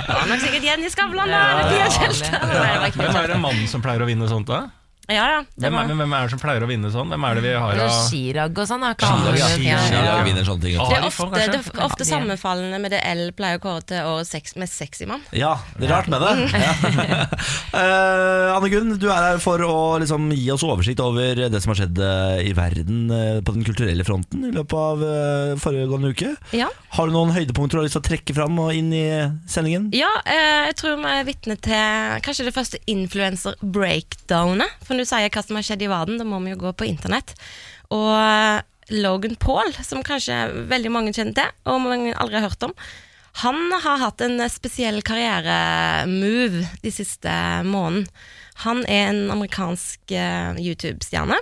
[0.08, 1.40] det var nok sikkert Jenny Skavlan, da.
[1.74, 1.88] ja, ja.
[2.88, 4.58] Ikke Hvem er det mannen som pleier å vinne sånt, da?
[5.08, 5.40] Ja, ja.
[5.56, 7.08] Det Hvem er, hvem er det som pleier å vinne sånn?
[7.08, 8.82] Hvem er det vi har av Chirag og sånn.
[8.92, 10.76] ikke Chirag, han- vinner sånne ting.
[10.76, 14.28] Det er ofte, det er ofte sammenfallende med det L pleier å kåre til årets
[14.36, 15.22] sex, med sexy mann.
[15.32, 16.32] Ja, det er rart med det.
[16.52, 17.26] Ja.
[17.78, 21.70] Eh, Anne Gunn, du er her for å liksom gi oss oversikt over det som
[21.72, 26.10] har skjedd eh, i verden eh, på den kulturelle fronten i løpet av eh, foregående
[26.14, 26.32] uke.
[26.56, 26.68] Ja.
[26.96, 29.04] Har du noen høydepunkter du har lyst til å trekke fram og inn i
[29.46, 29.90] sendingen?
[29.94, 34.74] Ja, eh, jeg tror vi er vitne til kanskje det første influencer-breakdownet.
[34.88, 36.88] For du sier hva som har skjedd i verden, da må vi jo gå på
[36.88, 37.34] internett.
[37.94, 38.62] Og eh,
[38.98, 42.74] Logan Paul, som kanskje veldig mange kjenner til, og mange aldri har hørt om,
[43.38, 47.30] han har hatt en spesiell karrieremove de siste
[47.68, 48.10] månedene.
[48.64, 51.36] Han er en amerikansk eh, YouTube-stjerne.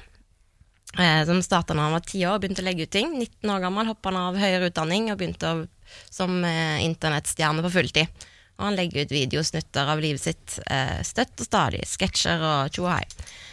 [0.99, 3.15] Eh, som starta da han var ti år og begynte å legge ut ting.
[3.17, 5.65] 19 år gammel hoppa han av høyere utdanning og begynte å,
[6.13, 8.29] som eh, internettstjerne på fulltid.
[8.57, 11.83] Og han legger ut videosnutter av livet sitt eh, støtt og stadig.
[11.89, 13.05] Sketsjer og tjo og hei.
[13.05, 13.46] Eh,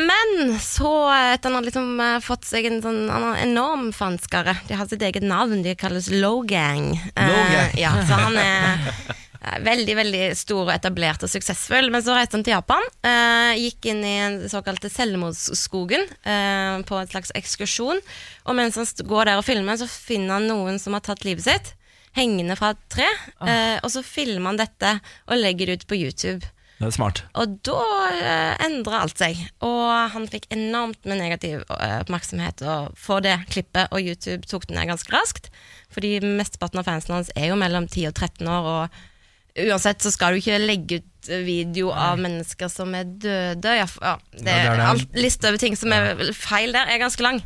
[0.00, 0.90] men så,
[1.34, 3.02] etter han har liksom eh, fått seg en sånn
[3.42, 6.94] enorm fanskare De har sitt eget navn, de kalles Logang.
[7.14, 7.74] Eh, Logang.
[7.76, 11.90] ja, så han er eh, veldig veldig stor og etablert og suksessfull.
[11.92, 12.88] Men så reiste han til Japan.
[13.04, 18.00] eh, gikk inn i den såkalte selvmordsskogen eh, på en slags ekskursjon.
[18.48, 21.44] Og mens han går der og filmer, så finner han noen som har tatt livet
[21.44, 21.74] sitt.
[22.16, 23.06] Hengende fra et tre.
[23.44, 24.96] eh, og så filmer han dette
[25.28, 26.48] og legger det ut på YouTube.
[26.80, 27.18] Det er smart.
[27.36, 29.36] Og da uh, endra alt seg.
[29.66, 34.64] Og han fikk enormt med negativ eh, oppmerksomhet og for det klippet, og YouTube tok
[34.68, 35.50] det ned ganske raskt.
[35.92, 40.12] Fordi mesteparten av fansen hans er jo mellom 10 og 13 år, og uansett så
[40.14, 43.76] skal du ikke legge ut video av mennesker som er døde.
[43.76, 44.88] Ja, ja, det, Ja, det er det.
[44.94, 47.42] Alt liste over ting som er feil der, er ganske lang.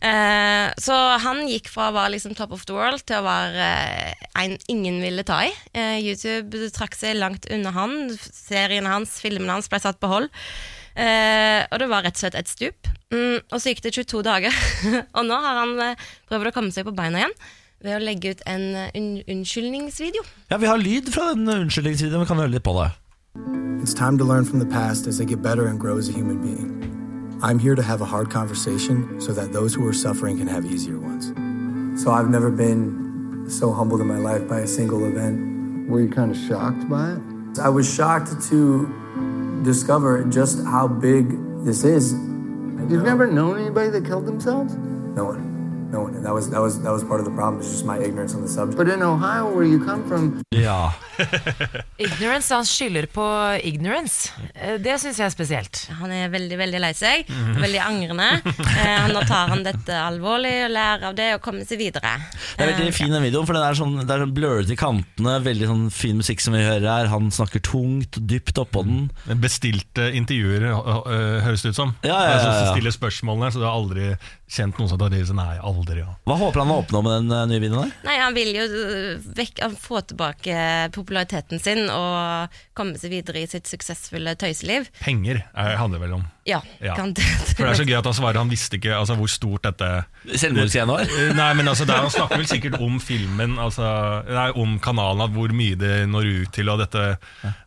[0.00, 3.66] Eh, så han gikk fra å være liksom top of the world til å være
[3.66, 5.52] eh, en ingen ville ta i.
[5.72, 7.98] Eh, YouTube trakk seg langt unna han.
[8.20, 10.28] Seriene hans, filmene hans ble satt på hold.
[10.96, 12.90] Eh, og det var rett og slett et stup.
[13.12, 14.56] Mm, og så gikk det 22 dager,
[15.16, 17.36] og nå har han eh, prøvd å komme seg på beina igjen
[17.84, 18.64] ved å legge ut en
[18.96, 20.24] un unnskyldningsvideo.
[20.50, 22.24] Ja, Vi har lyd fra den unnskyldningsvideoen.
[22.24, 22.90] Vi kan høre litt på det.
[23.84, 26.12] It's time to learn from the past as I get better and grow as a
[26.12, 26.95] human being.
[27.42, 30.64] I'm here to have a hard conversation so that those who are suffering can have
[30.64, 31.32] easier ones.
[32.02, 35.88] So I've never been so humbled in my life by a single event.
[35.88, 37.58] Were you kind of shocked by it?
[37.58, 42.12] I was shocked to discover just how big this is.
[42.12, 44.74] You've never known anybody that killed themselves?
[44.74, 45.90] No one.
[45.90, 46.14] No one.
[46.14, 47.60] And that was that was that was part of the problem.
[47.60, 48.76] It's just my ignorance on the subject.
[48.76, 50.92] But in Ohio, where you come from, Ja.
[51.96, 53.24] Ignorance, han skylder på
[53.64, 54.32] ignorance.
[54.54, 55.80] Eh, Det syns jeg er spesielt.
[56.00, 57.28] Han er veldig veldig lei seg,
[57.60, 58.30] veldig angrende.
[58.76, 62.10] Eh, nå tar han dette alvorlig og lærer av det og kommer seg videre.
[62.58, 64.78] Det er veldig fin den videoen, for den er sånn, det er sånn blurrete i
[64.78, 65.36] kantene.
[65.42, 67.08] Veldig sånn fin musikk som vi hører her.
[67.10, 69.06] Han snakker tungt og dypt oppå den.
[69.42, 71.94] Bestilte intervjuer, øh, høres det ut som.
[72.04, 72.58] Ja, ja, ja, Altså, ja.
[72.66, 74.10] som stiller spørsmålene, så du har aldri
[74.52, 75.38] kjent noen som tar det i seg.
[75.40, 76.02] Nei, aldri.
[76.04, 76.12] Ja.
[76.28, 77.96] Hva håper han å oppnå med den eh, nye videoen der?
[78.06, 78.66] Nei, Han vil jo
[79.40, 80.45] vekk, han få tilbake
[80.94, 84.90] populariteten sin og komme seg videre i sitt suksessfulle tøyseliv.
[85.02, 86.26] Penger er, handler vel om.
[86.46, 86.94] Ja, Ja.
[86.94, 89.64] kan For det er så gøy at han svarer han visste ikke altså, hvor stort
[89.66, 89.88] dette
[90.38, 91.02] Selvmordsscenen var?
[91.02, 93.82] Eh, Nei, men altså, der, Han snakker vel sikkert om filmen, altså,
[94.30, 96.70] nei, om kanalen, at hvor mye det når ut til.
[96.70, 97.02] og dette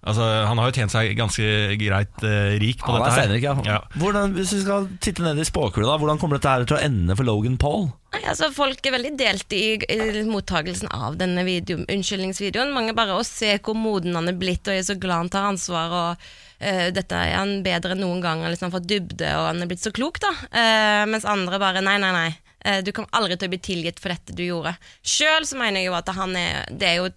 [0.03, 1.49] altså, Han har jo tjent seg ganske
[1.81, 3.27] greit eh, rik på Han er dette.
[3.27, 3.55] her ja.
[3.67, 3.79] Ja.
[3.99, 7.15] Hvordan, hvis vi skal titte ned i spåkula, hvordan kommer dette her til å ende
[7.19, 7.89] for Logan Paul?
[8.15, 12.71] Nei, altså Folk er veldig delt i, i mottagelsen av denne video, unnskyldningsvideoen.
[12.73, 15.49] Mange bare å se hvor moden han er blitt og er så glad han tar
[15.51, 15.93] ansvar.
[15.93, 16.29] og
[16.59, 18.39] eh, Dette er han bedre enn noen gang.
[18.39, 20.21] Han har liksom fått dybde og han er blitt så klok.
[20.23, 22.29] da Uh, Mens andre bare nei, nei, nei.
[22.65, 24.75] Uh, du kommer aldri til å bli tilgitt for dette du gjorde.
[25.05, 27.09] Sjøl så mener jeg jo at han er Det er jo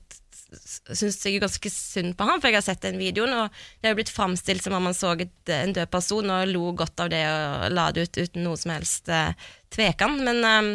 [0.53, 3.89] syns jeg er ganske synd på han, for jeg har sett den videoen, og det
[3.89, 7.05] er jo blitt framstilt som om han så et, en død person og lo godt
[7.05, 9.33] av det og la det ut uten noe som helst eh,
[9.73, 10.19] tvekan.
[10.27, 10.73] Men um,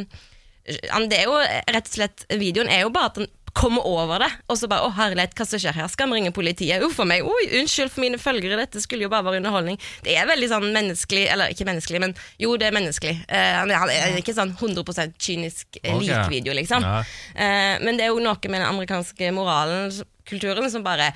[1.08, 4.30] det er jo rett og slett Videoen er jo bare at han kommer over det,
[4.48, 5.88] og så bare 'Å, herlighet, hva som skjer her?
[5.90, 7.26] Skal vi ringe politiet?' Uff a meg.
[7.26, 9.80] Oi, unnskyld for mine følgere, dette skulle jo bare være underholdning.
[10.06, 13.16] Det er veldig sånn menneskelig, eller ikke menneskelig, men jo, det er menneskelig.
[13.30, 16.06] Uh, han, er- ikke sånn 100 kynisk eh, Ok.
[16.06, 16.82] lik video, liksom.
[16.86, 17.00] Ja.
[17.36, 19.92] Uh, men det er jo noe med den amerikanske moralen,
[20.28, 21.10] kulturen, som bare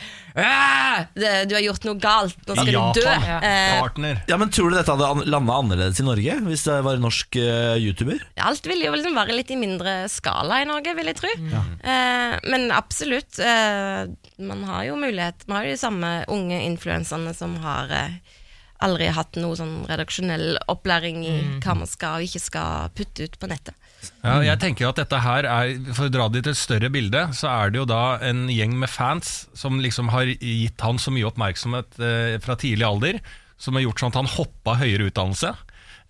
[1.15, 3.15] det, Du har gjort noe galt, nå skal Japan, du dø.
[3.27, 3.37] Ja.
[3.43, 7.05] Eh, Ja, men Tror du dette hadde landa annerledes i Norge hvis det var en
[7.05, 8.19] norsk uh, YouTuber?
[8.41, 11.31] alt ville jo liksom være litt i mindre skala i Norge, vil jeg tro.
[11.31, 13.39] Eh, men absolutt.
[13.39, 14.05] Eh,
[14.41, 18.15] man har jo mulighet Man har jo de samme unge influenserne som har eh,
[18.81, 23.37] aldri hatt noe sånn redaksjonell opplæring i hva man skal og ikke skal putte ut
[23.41, 23.75] på nettet.
[24.21, 27.27] Ja, jeg tenker at dette her er For å dra det til et større bilde,
[27.37, 31.13] så er det jo da en gjeng med fans som liksom har gitt han så
[31.13, 33.19] mye oppmerksomhet eh, fra tidlig alder,
[33.61, 35.53] som har gjort sånn at han hoppa høyere utdannelse.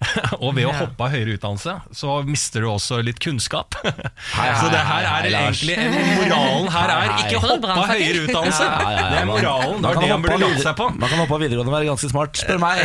[0.43, 3.77] og ved å hoppe av høyere utdannelse, så mister du også litt kunnskap.
[4.61, 5.77] så det her er egentlig
[6.17, 8.69] Moralen her er ikke hoppe av høyere utdannelse!
[8.71, 9.81] Ja, ja, ja, Det er moralen.
[9.81, 10.87] Det er kan det han burde lagt seg på.
[10.95, 12.79] Man kan hoppe av videregående og være ganske smart, spør meg.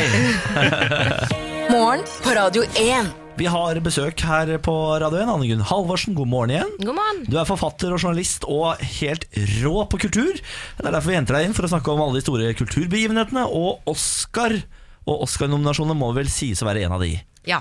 [1.72, 3.14] Morgen på Radio 1.
[3.36, 4.72] Vi har besøk her på
[5.02, 5.28] Radio 1.
[5.28, 6.70] Anne Gunn Halvorsen, god morgen igjen.
[6.80, 7.18] God morgen!
[7.28, 9.26] Du er forfatter og journalist og helt
[9.60, 10.38] rå på kultur.
[10.40, 13.44] Det er derfor vi henter deg inn for å snakke om alle de store kulturbegivenhetene
[13.44, 14.56] og Oscar.
[15.04, 17.12] Og Oscar-nominasjonene må vel sies å være en av de.
[17.48, 17.60] Ja.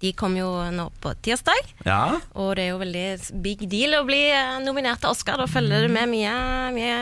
[0.00, 4.06] De kom jo nå på tirsdag, Ja, og det er jo veldig big deal å
[4.08, 4.22] bli
[4.64, 5.36] nominert til Oscar.
[5.36, 6.32] Da følger det med mye,
[6.72, 6.94] mye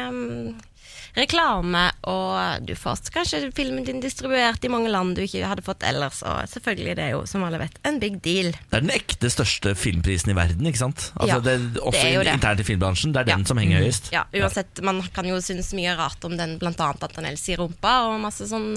[1.19, 5.85] reklame, og du får kanskje filmen din distribuert i mange land du ikke hadde fått
[5.89, 6.23] ellers.
[6.27, 8.53] Og selvfølgelig det er jo, som alle vet, en big deal.
[8.71, 11.09] Det er den ekte største filmprisen i verden, ikke sant?
[11.17, 13.13] Altså, Ja, det, også det er internt i filmbransjen.
[13.15, 13.51] Det er den Ja.
[13.53, 14.11] som henger høyest.
[14.15, 17.59] Ja, uansett, Man kan jo synes mye rart om den, blant annet at han elsker
[17.59, 18.77] rumpa, og masse sånn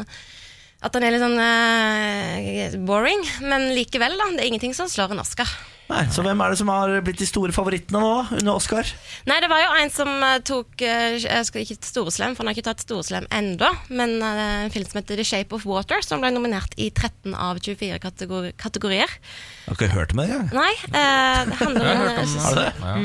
[0.84, 4.26] At han er litt sånn uh, boring, men likevel, da.
[4.34, 5.46] Det er ingenting som slår en Oscar.
[5.92, 8.88] Nei, Så hvem er det som har blitt de store favorittene nå under Oscar?
[9.28, 12.52] Nei, det var jo en som eh, tok eh, Jeg skal ikke Storeslem, for han
[12.52, 13.70] har ikke tatt Storeslem ennå.
[13.92, 17.36] Men eh, en film som heter The Shape of Water, som ble nominert i 13
[17.36, 19.12] av 24 kategori kategorier.
[19.12, 20.52] Jeg har ikke hørt om det engang.
[20.56, 22.70] Nei, eh, det handler om en, det?
[22.84, 23.00] det?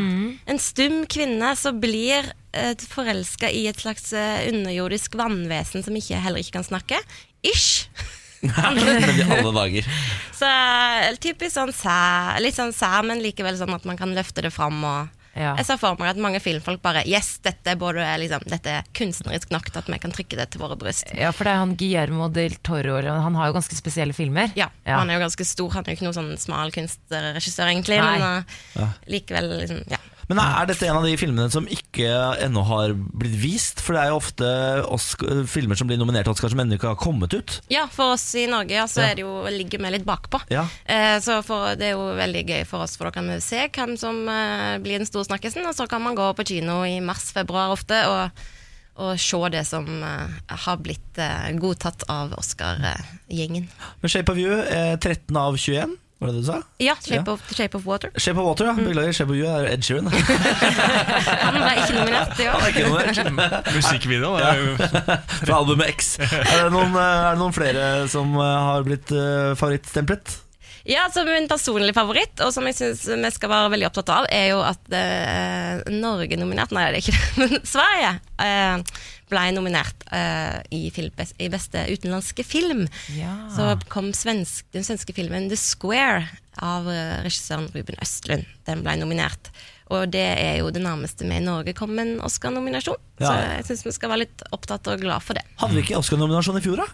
[0.54, 6.44] en stum kvinne som blir eh, forelska i et slags underjordisk vannvesen som ikke, heller
[6.44, 7.02] ikke kan snakke.
[7.46, 7.90] Ish.
[8.42, 9.90] Men i alle dager.
[10.40, 10.48] Så
[11.22, 14.82] typisk sånn sær, litt sånn sær, men likevel sånn at man kan løfte det fram.
[14.84, 15.50] Og Ja.
[15.58, 18.86] Jeg ser for meg at mange filmfolk bare Yes, dette er, både, liksom, dette er
[18.96, 21.10] kunstnerisk nok til at vi kan trykke det til våre bryst.
[21.12, 24.48] Ja, for det er han Guillermo del Toro, han har jo ganske spesielle filmer.
[24.56, 24.96] Ja, Ja.
[25.02, 28.00] Han er jo ganske stor, han er jo ikke noen sånn smal kunstregissør, egentlig.
[28.00, 28.16] Nei.
[28.16, 28.46] Men
[28.80, 30.00] uh, likevel, liksom, ja.
[30.26, 32.08] Men er dette en av de filmene som ikke
[32.42, 33.78] ennå har blitt vist?
[33.84, 34.48] For det er jo ofte
[34.90, 37.60] Oscar, filmer som blir nominert til Oscar som ennå ikke har kommet ut.
[37.70, 39.12] Ja, for oss i Norge ja, så Ja.
[39.12, 40.40] er det jo, ligger vi litt bakpå.
[40.50, 40.64] Ja.
[40.84, 43.68] Eh, så for, det er jo veldig gøy for oss, for da kan vi se
[43.70, 45.62] hvem som eh, blir den store snakkisen.
[45.70, 48.42] Og så kan man gå på kino i mars-februar ofte og,
[48.96, 53.68] og se det som eh, har blitt eh, godtatt av Oscar-gjengen.
[54.02, 56.60] Men Shape of You er 13 av 21, var det det du sa?
[56.80, 57.32] Ja, Shape, Ja.
[57.32, 58.10] Of, Shape of Water.
[58.16, 58.72] Shape of Water, ja.
[58.72, 60.08] Beklager, Shape of You er Ed Sheeran.
[61.44, 63.66] Han er ikke nominert.
[63.76, 64.32] Musikkvideo.
[64.38, 64.76] Det er jo
[65.46, 66.16] Fra albumet X.
[66.24, 70.38] Er det, noen, eh, er det noen flere som eh, har blitt uh, favorittstemplet?
[70.86, 74.28] Ja, altså Min personlige favoritt, og som jeg syns vi skal være veldig opptatt av,
[74.30, 78.12] er jo at uh, Norge nominert Nei, det er ikke det, men Sverige
[78.46, 82.84] eh, ble nominert uh, i, film, i beste utenlandske film.
[83.16, 83.34] Ja.
[83.54, 86.26] Så kom svensk, den svenske filmen The Square
[86.62, 88.46] av uh, regissøren Ruben Østlund.
[88.68, 89.50] Den ble nominert.
[89.94, 92.98] Og det er jo det nærmeste vi i Norge kom med en Oscar-nominasjon.
[93.22, 95.44] Så jeg syns vi skal være litt opptatt og glad for det.
[95.60, 96.88] Hadde vi ikke Oscar-nominasjon i fjor, da?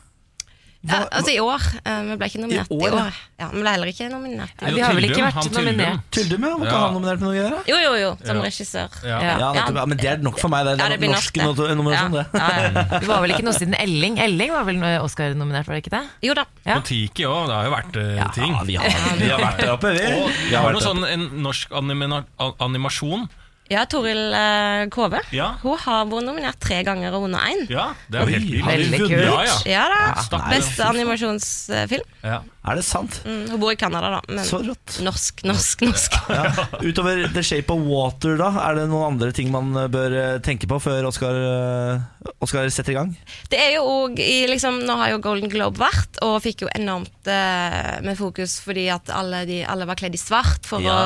[0.82, 1.62] Ja, altså i år.
[1.86, 2.96] eh, vi ble ikke nominert i år, år.
[2.98, 3.10] ja.
[3.38, 4.50] Ja, Vi ble heller ikke nominert.
[4.58, 6.00] i Ja, vi har vel ikke vært han nominert.
[6.10, 6.50] Tyldum, ja.
[6.56, 6.80] Var ikke Ja.
[6.82, 7.54] han nominert med noe Der?
[7.70, 8.42] Jo, jo, jo, som Ja.
[8.42, 8.88] regissør.
[9.04, 9.20] Ja.
[9.22, 9.52] Ja.
[9.54, 10.64] Ja, men det er nok for meg.
[10.66, 11.44] Det Ja, er det blir norsk det.
[11.76, 12.26] nominasjon, det.
[12.34, 12.98] Ja, ja, ja.
[12.98, 14.18] Det var vel ikke noe siden Elling.
[14.18, 16.08] Elling var vel Oscar-nominert, var det ikke det?
[16.22, 16.44] Jo da.
[16.66, 16.74] Ja.
[16.80, 18.52] På Tiki òg, det har jo vært uh, ting.
[18.52, 20.02] Ja, vi har, vi har vært der oppe, vi.
[20.18, 22.24] Og vi vi har har noe sånn en norsk animina-
[22.58, 23.28] animasjon.
[23.70, 25.20] Ja, Toril eh, Kove.
[25.32, 25.52] Ja.
[25.62, 27.62] Hun har vært nominert tre ganger og vunnet én.
[27.72, 28.66] Ja, det er jo helt vilt.
[28.66, 29.12] Veldig kult.
[29.14, 29.54] Ja, ja.
[29.70, 30.00] Ja da.
[30.26, 30.50] Stakkars.
[30.58, 32.08] Beste animasjonsfilm.
[32.26, 32.40] Ja.
[32.68, 33.16] Er det sant?
[33.26, 34.20] Mm, hun bor i Canada, da.
[34.28, 34.98] Men Så rått.
[35.02, 36.18] norsk, norsk, norsk.
[36.30, 36.44] Ja.
[36.84, 40.36] Utover The Shape of Water, da, er det noen andre ting man eh, bør eh,
[40.44, 43.16] tenke på før Oscar, eh, Oscar setter i gang?
[43.50, 46.70] Det er jo òg i liksom, Nå har jo Golden Globe vært, og fikk jo
[46.76, 50.98] enormt eh, med fokus fordi at alle, de, alle var kledd i svart for Ja.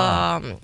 [0.42, 0.58] å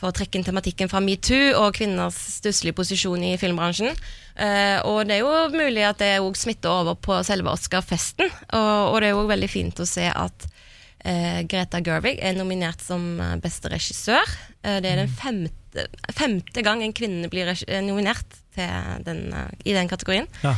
[0.00, 3.92] for å trekke inn tematikken fra metoo og kvinners stusslige posisjon i filmbransjen.
[4.40, 8.30] Uh, og det er jo mulig at det òg smitter over på selve Oscar-festen.
[8.56, 12.80] Og, og det er jo veldig fint å se at uh, Greta Gerwig er nominert
[12.84, 14.36] som eh, beste regissør.
[14.64, 15.86] Uh, det er den femte,
[16.16, 17.52] femte gang en kvinne blir
[17.84, 19.28] nominert til den,
[19.62, 20.26] i den kategorien.
[20.42, 20.56] Ja.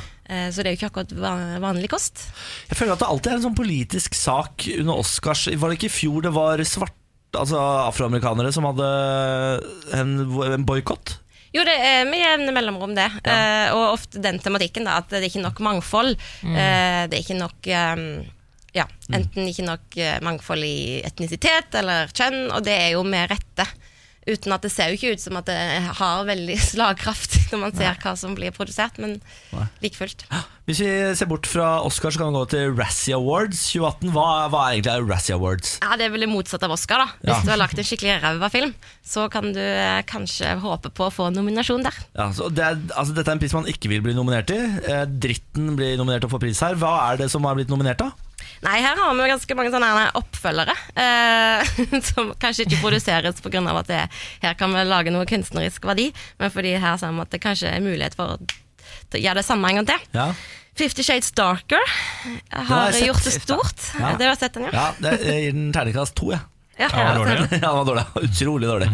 [0.49, 2.23] Så det er jo ikke akkurat vanlig kost.
[2.71, 5.43] Jeg føler at det alltid er en sånn politisk sak under Oscars.
[5.45, 6.97] Var det ikke i fjor det var svart,
[7.39, 8.89] altså afroamerikanere som hadde
[9.99, 10.17] en,
[10.53, 11.17] en boikott?
[11.53, 13.09] Jo, det er med jevne mellomrom, det.
[13.29, 16.15] Eh, og ofte den tematikken, da, at det er ikke nok mangfold.
[16.49, 18.07] Eh, det er ikke nok um,
[18.73, 23.29] Ja, enten ikke nok eh, mangfold i etnisitet eller kjønn, og det er jo med
[23.35, 23.67] rette.
[24.23, 25.59] Uten at det ser jo ikke ut som at det
[25.99, 29.17] har veldig slagkraft når man ser hva som blir produsert, men
[29.83, 30.23] like fullt.
[30.69, 34.13] Hvis vi ser bort fra Oscar, så kan vi gå til Razzie Awards 2018.
[34.15, 35.73] Hva, hva er egentlig Razzie Awards?
[35.83, 37.03] Ja, Det er vel det motsatte av Oscar.
[37.03, 37.41] da Hvis Ja.
[37.43, 41.13] du har lagt en skikkelig ræva film, så kan du eh, kanskje håpe på å
[41.13, 41.99] få nominasjon der.
[42.15, 44.61] Ja, så det er, altså Dette er en pris man ikke vil bli nominert i.
[44.87, 46.79] Eh, dritten blir nominert til å få pris her.
[46.79, 48.13] Hva er det som har blitt nominert, da?
[48.63, 51.71] Nei, her har vi ganske mange sånne oppfølgere eh,
[52.13, 53.63] som kanskje ikke produseres pga.
[53.81, 54.01] at det,
[54.45, 57.73] her kan vi lage noe kunstnerisk verdi, men fordi her ser vi at det kanskje
[57.75, 60.05] er mulighet for å gjøre det samme en gang til.
[60.15, 60.29] Ja,
[60.79, 61.83] Fifty Shades Darker
[62.49, 63.83] har har gjort det stort.
[63.99, 64.15] Ja.
[64.17, 64.73] Det har jeg sett den, ja?
[64.73, 66.41] ja det, Jeg gir den terningkast to, jeg.
[66.79, 66.89] ja.
[66.89, 67.59] Ja, var dårlig, ja.
[67.59, 68.07] Den var dårlig.
[68.31, 68.89] Utrolig dårlig.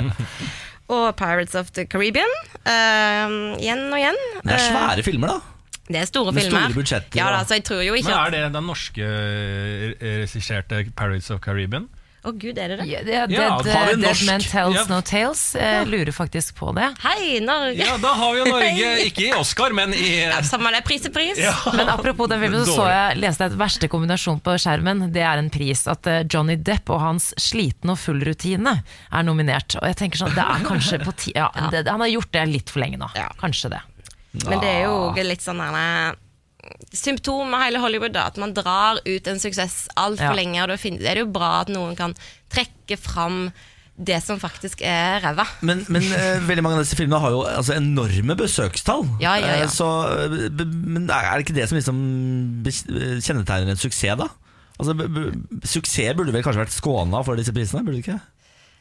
[0.89, 2.33] Og Pirates of the Caribbean.
[2.65, 4.19] eh, igjen og igjen.
[4.43, 5.58] Det er Eh, svære filmer, da.
[5.89, 6.67] Det er store med filmer.
[6.69, 9.95] store budsjetter, Ja, da, så jeg tror jo ikke Men er det den norske eh,
[10.25, 11.89] regisserte Pirates of Caribbean?
[12.27, 12.87] Å gud, er det det?
[12.91, 13.73] Ja, det, det, Ja, det,
[14.03, 14.23] Dead?
[14.27, 14.85] Man Tells Ja.
[14.91, 15.43] No Tales.
[15.55, 16.89] Eh, lurer faktisk på det.
[17.05, 17.79] Hei, Norge!
[17.79, 21.07] Ja, da har vi jo Norge, ikke i Oscar, men i Ja, Samme det, pris
[21.07, 21.39] er pris.
[21.73, 25.07] Men apropos den filmen, så, så jeg, leste jeg et verste kombinasjon på skjermen.
[25.15, 25.85] Det er en pris.
[25.89, 29.79] At eh, Johnny Depp og hans sliten og full rutine er nominert.
[29.79, 32.45] Og jeg tenker sånn, det er kanskje på ti ja, det, Han har gjort det
[32.51, 33.13] litt for lenge nå.
[33.17, 33.31] Ja.
[33.39, 33.85] Kanskje det.
[34.33, 36.15] Men det er jo litt sånn derne
[36.93, 40.37] symptom med hele Hollywood, da, at man drar ut en suksess altfor Ja.
[40.37, 40.61] lenge.
[40.63, 42.15] Og da er det jo bra at noen kan
[42.53, 43.51] trekke fram
[43.99, 45.47] det som faktisk er ræva.
[45.61, 49.07] Men, men uh, veldig mange av disse filmene har jo altså, enorme besøkstall.
[49.23, 49.67] Ja, ja, ja.
[49.67, 49.89] Uh, så,
[50.29, 52.03] eh, men er det ikke det som liksom
[53.25, 54.29] kjennetegner en suksess, da?
[54.79, 54.95] Altså,
[55.67, 57.83] suksess burde vel kanskje vært skåna for disse prisene?
[57.87, 58.21] Burde det ikke?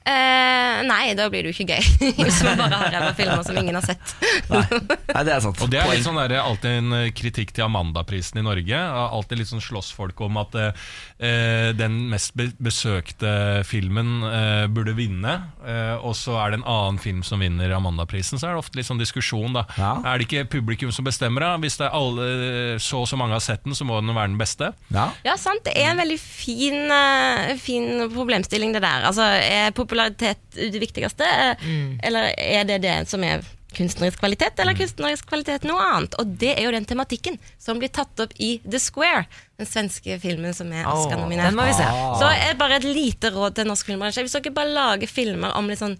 [0.07, 1.87] Eh, nei, da blir det jo ikke gøy.
[2.21, 4.13] Hvis man bare har ræva filmer som ingen har sett.
[4.51, 4.63] Nei,
[5.11, 5.63] Nei det er sant.
[5.63, 8.77] Og det er litt sånn der, alltid en eh, kritikk til Amandaprisen i Norge.
[8.77, 15.35] Alltid litt sånn slåss folk om at eh, den mest besøkte filmen eh, burde vinne,
[15.65, 18.39] eh, og så er det en annen film som vinner Amandaprisen.
[18.39, 19.65] Så er det ofte litt sånn diskusjon, da.
[19.79, 19.95] Ja.
[20.13, 21.53] Er det ikke publikum som bestemmer, da?
[21.63, 22.29] Hvis det er alle,
[22.83, 24.71] så og så mange har sett den, så må den være den beste.
[24.93, 25.09] Ja.
[25.25, 25.63] Ja, sant.
[25.65, 29.05] Det er en veldig fin, eh, fin problemstilling, det der.
[29.09, 30.37] Altså, er popularitet
[30.73, 31.25] det viktigste,
[31.61, 31.99] Mm.
[32.03, 33.41] eller er det det som er
[33.73, 34.79] kunstnerisk kvalitet, eller mm.
[34.79, 36.15] kunstnerisk kvalitet noe annet?
[36.19, 39.25] Og det er jo den tematikken som blir tatt opp i The Square,
[39.57, 41.53] den svenske filmen som er Oscar-nominert.
[41.53, 42.17] Oh.
[42.19, 44.23] Så er bare et lite råd til norsk filmbransje.
[44.23, 45.97] Hvis dere bare lager filmer om litt sånn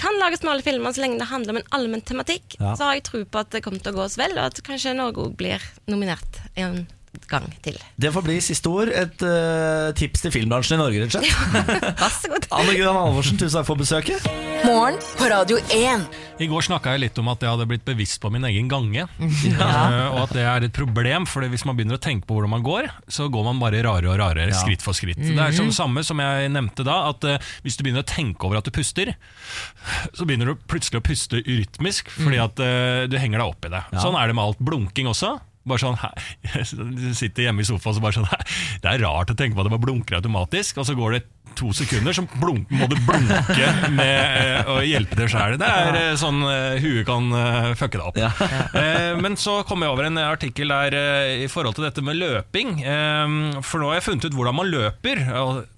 [0.00, 2.74] kan lage smale filmer så lenge det handler om en allmenn tematikk, Ja.
[2.76, 4.62] så har jeg tro på at det kommer til å gå oss vel, og at
[4.62, 6.86] kanskje Norge òg blir nominert i en
[7.30, 7.78] gang til.
[8.00, 8.90] Det får bli siste ord.
[8.94, 11.96] Et uh, tips til filmbransjen i Norge, rett og slett.
[12.02, 12.48] Vær så god.
[12.60, 14.26] Anne Gunn Halvorsen, tusen takk for besøket.
[14.60, 16.02] Morgen på Radio 1.
[16.40, 19.06] I går snakka jeg litt om at jeg hadde blitt bevisst på min egen gange.
[19.60, 22.52] Eh, og at det er et problem, for hvis man begynner å tenke på hvordan
[22.52, 25.20] man går, så går man bare rarere og rarere, skritt for skritt.
[25.20, 28.46] Det er sånn samme som jeg nevnte da, at uh, hvis du begynner å tenke
[28.48, 29.12] over at du puster,
[30.16, 33.72] så begynner du plutselig å puste urytmisk, fordi at eh, du henger deg opp i
[33.74, 33.84] det.
[34.00, 34.64] Sånn er det med alt.
[34.70, 35.36] Blunking også.
[35.68, 35.98] Bare sånn,
[37.00, 38.30] Du sitter hjemme i sofaen og så bare sånn
[38.80, 41.22] Det er rart å tenke på at det bare blunker automatisk, og så går det
[41.58, 45.56] to sekunder, så blunk, må du blunke med eh, å hjelpe deg sjæl.
[45.60, 48.20] Det er eh, sånn eh, huet kan eh, fucke deg opp.
[48.20, 48.30] Ja.
[48.80, 52.16] Eh, men så kom jeg over en artikkel der eh, i forhold til dette med
[52.20, 52.76] løping.
[52.86, 53.34] Eh,
[53.66, 55.22] for nå har jeg funnet ut hvordan man løper.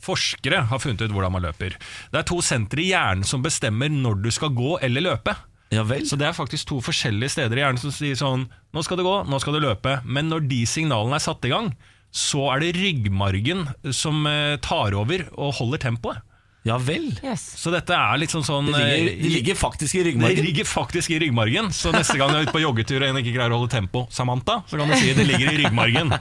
[0.05, 1.79] Forskere har funnet ut hvordan man løper.
[2.12, 5.35] Det er to sentre i hjernen som bestemmer når du skal gå eller løpe.
[5.72, 6.04] Ja vel.
[6.04, 8.44] Så det er faktisk to forskjellige steder i hjernen som sier sånn
[8.76, 9.98] Nå skal du gå, nå skal du løpe.
[10.04, 11.72] Men når de signalene er satt i gang,
[12.12, 13.64] så er det ryggmargen
[13.96, 16.20] som eh, tar over og holder tempoet.
[16.62, 17.09] Ja vel.
[17.27, 17.42] Yes.
[17.59, 20.38] Så dette er liksom sånn Det ligger, eh, det ligger faktisk i ryggmargen.
[20.38, 23.18] det ligger faktisk i ryggmargen, så neste gang du er ute på joggetur og en
[23.18, 26.14] ikke greier å holde tempo, Samantha, så kan du si det ligger i ryggmargen.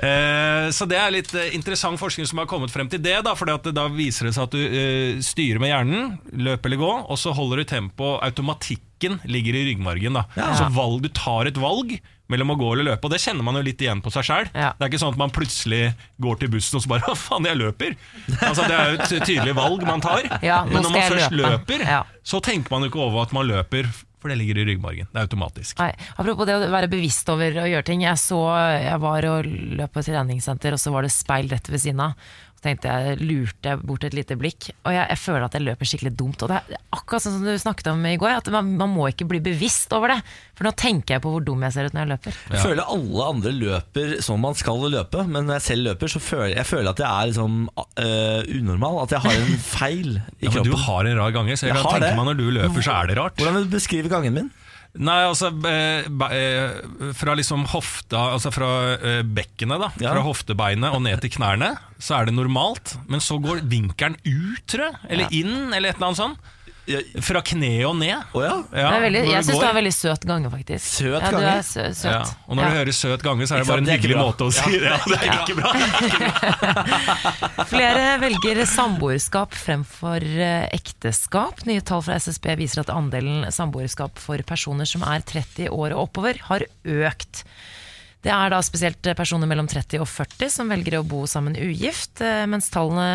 [0.00, 3.34] Eh, så det er litt eh, interessant forskning som har kommet frem til det, da,
[3.36, 7.18] for da viser det seg at du eh, styrer med hjernen, løp eller gå, og
[7.20, 8.14] så holder du tempo.
[8.24, 10.16] Automatikken ligger i ryggmargen.
[10.16, 10.24] Da.
[10.56, 11.98] Så valg, du tar et valg
[12.30, 14.50] mellom å gå eller løpe, og det kjenner man jo litt igjen på seg sjøl.
[14.54, 14.70] Ja.
[14.78, 15.82] Det er ikke sånn at man plutselig
[16.22, 17.96] går til bussen og så bare Hva faen, jeg løper!
[18.40, 20.22] Altså, det er jo et tydelig valg man tar.
[20.50, 21.56] Ja, Men når man først løpe.
[21.58, 22.04] løper, Ja.
[22.22, 23.88] så tenker man jo ikke over at man løper,
[24.20, 25.06] for det ligger i ryggmargen.
[25.08, 25.78] Det er automatisk.
[25.80, 28.02] Nei, apropos det å være bevisst over å gjøre ting.
[28.04, 28.36] Jeg, så,
[28.76, 32.02] jeg var og løp på et treningssenter, og så var det speil rett ved siden
[32.04, 32.28] av.
[32.60, 35.88] Tenkte jeg, lurte jeg bort et lite blikk, og jeg, jeg føler at jeg løper
[35.88, 36.42] skikkelig dumt.
[36.44, 39.06] Og det er akkurat sånn som du snakket om i går, at man, man må
[39.08, 40.18] ikke bli bevisst over det.
[40.58, 42.36] For nå tenker jeg på hvor dum jeg ser ut når jeg løper.
[42.52, 46.20] Jeg føler alle andre løper som man skal løpe, men når jeg selv løper, så
[46.20, 49.00] føler jeg føler at jeg er liksom uh, unormal.
[49.06, 51.72] At jeg har en feil i Ja, men du har en rar gange, så jeg,
[51.74, 52.16] Jeg kan tenke det.
[52.20, 53.40] meg når du løper, så er det rart.
[53.40, 54.52] Hvordan vil du beskrive gangen min?
[54.98, 59.90] Nei, altså eh, eh, Fra liksom hofta Altså fra eh, bekkenet, da.
[60.02, 60.14] Ja.
[60.16, 62.96] Fra hoftebeinet og ned til knærne, så er det normalt.
[63.10, 65.02] Men så går vinkelen ut, tror jeg.
[65.12, 66.50] Eller inn, eller et eller annet sånt.
[67.22, 68.22] Fra kneet og ned.
[68.34, 68.54] Oh, ja.
[68.74, 70.84] Ja, det er veldig, jeg syns du har veldig søt gange, faktisk.
[70.84, 71.52] Søt ja, du gange?
[71.52, 72.10] er sø søt.
[72.10, 72.22] Ja.
[72.48, 72.68] Og når Ja.
[72.70, 74.24] du hører søt gange, så er det bare en det er hyggelig bra.
[74.26, 74.90] måte å si det.
[74.90, 75.70] Ja, det er ikke bra.
[77.70, 81.64] Flere velger samboerskap fremfor eh, ekteskap.
[81.68, 86.08] Nye tall fra SSB viser at andelen samboerskap for personer som er 30 år og
[86.08, 87.44] oppover, har økt.
[88.20, 92.20] Det er da spesielt personer mellom 30 og 40 som velger å bo sammen ugift.
[92.20, 93.06] Eh, Mens tallene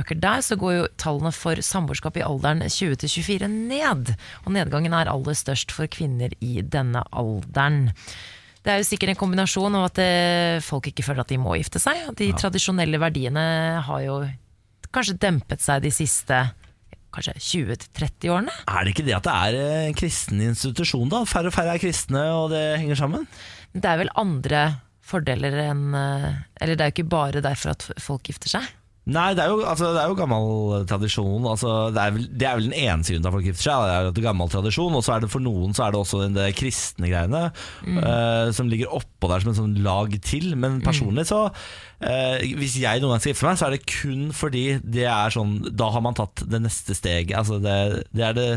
[0.00, 4.12] øker der, så går jo tallene for samboerskap i alderen 20 til 24 ned.
[4.44, 7.86] Og nedgangen er aller størst for kvinner i denne alderen.
[8.62, 11.56] Det er jo sikkert en kombinasjon av at eh, folk ikke føler at de må
[11.56, 12.04] gifte seg.
[12.12, 13.46] De De tradisjonelle verdiene
[13.88, 14.20] har jo
[14.92, 16.42] kanskje dempet seg de siste
[17.12, 18.52] kanskje 20-30 årene.
[18.68, 19.56] Er det ikke det at det er
[19.88, 21.24] en kristen institusjon, da?
[21.28, 23.26] Færre og færre er kristne, og det henger sammen?
[23.72, 24.62] Det er vel andre
[25.02, 26.30] fordeler enn eh,
[26.62, 28.70] Eller det er jo ikke bare derfor at folk gifter seg.
[29.02, 31.46] Nei, det er jo, altså, det er jo gammel tradisjon.
[31.50, 33.80] Altså, det, er vel, det er vel den grunnen til at folk gifter seg.
[33.82, 35.98] Det er jo et gammel tradisjon, og så er det for noen så er det
[36.04, 40.52] også den det kristne greiene eh, som ligger oppå der som en sånn lag til.
[40.54, 44.30] Men personlig så uh, Hvis jeg noen gang skal gifte meg, så er det kun
[44.38, 47.34] fordi det er sånn Da har man tatt det neste steget.
[47.42, 48.48] Altså, det, det er det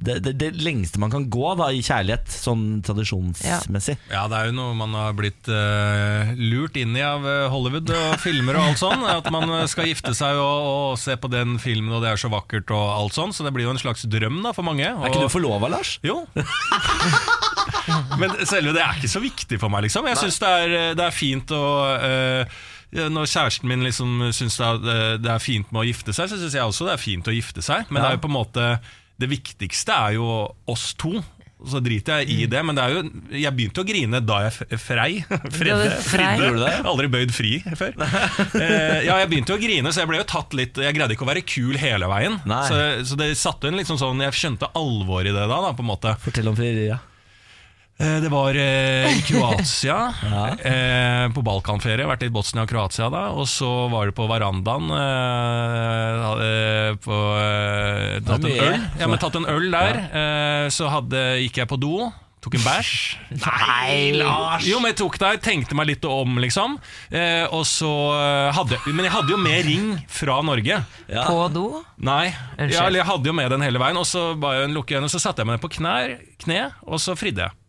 [0.00, 3.98] det, det, det lengste man kan gå da i kjærlighet, sånn tradisjonsmessig.
[4.08, 7.92] Ja, det er jo noe man har blitt uh, lurt inn i av eh, Hollywood
[7.92, 9.04] og filmer og alt sånn.
[9.04, 12.22] At man eh, skal gifte seg og, og se på den filmen, og det er
[12.22, 13.34] så vakkert og alt sånn.
[13.36, 14.88] Så det blir jo en slags drøm da for mange.
[14.88, 15.98] Er ikke du forlova, Lars?
[16.06, 16.22] Jo.
[18.20, 20.08] Men selve det er ikke så viktig for meg, liksom.
[20.08, 20.52] Jeg syns det,
[20.96, 21.64] det er fint å
[22.00, 26.56] uh, når kjæresten min liksom syns det er fint med å gifte seg, så syns
[26.56, 27.86] jeg også det er fint å gifte seg.
[27.90, 28.02] Men Ja.
[28.02, 28.64] det er jo på en måte
[29.20, 30.30] Det viktigste er jo
[30.70, 31.18] oss to.
[31.60, 33.00] Så driter jeg i det, men det jo
[33.36, 35.18] jeg begynte å grine da jeg frei.
[35.52, 35.90] Fredde.
[36.06, 36.70] Fridde.
[36.88, 37.92] Aldri bøyd fri før.
[38.60, 41.24] Eh, ja, jeg begynte å grine, så jeg ble jo tatt litt Jeg greide ikke
[41.24, 42.38] å være kul hele veien.
[42.44, 45.84] Så, så det satte en liksom sånn Jeg skjønte alvoret i det da, da på
[45.84, 46.16] en måte.
[46.24, 46.96] Fortell om frieriet.
[46.96, 47.09] Eh,
[48.00, 50.44] Det var eh, i Kroatia, Ja.
[50.56, 52.06] eh, på Balkanferie.
[52.08, 53.26] Vært litt Bosnia og Kroatia da.
[53.36, 54.88] Og så var det på verandaen.
[54.96, 58.88] Eh, eh, på, eh, tatt en øl.
[59.02, 60.00] Ja, men tatt en øl der.
[60.10, 62.08] Eh, så hadde, gikk jeg på do.
[62.40, 62.92] Tok en bæsj.
[63.44, 64.64] Nei, Lars!
[64.64, 66.78] Jo, men jeg tok der, tenkte meg litt om, liksom.
[67.12, 70.80] Eh, og så eh, hadde Men jeg hadde jo med ring fra Norge.
[71.04, 71.26] Ja.
[71.28, 71.66] På do?
[72.00, 74.94] Nei, ja, eller jeg hadde jo med den hele veien Og så bare en lukke
[74.96, 77.59] øynene Så satte jeg meg ned på knær, kne Og så fridde jeg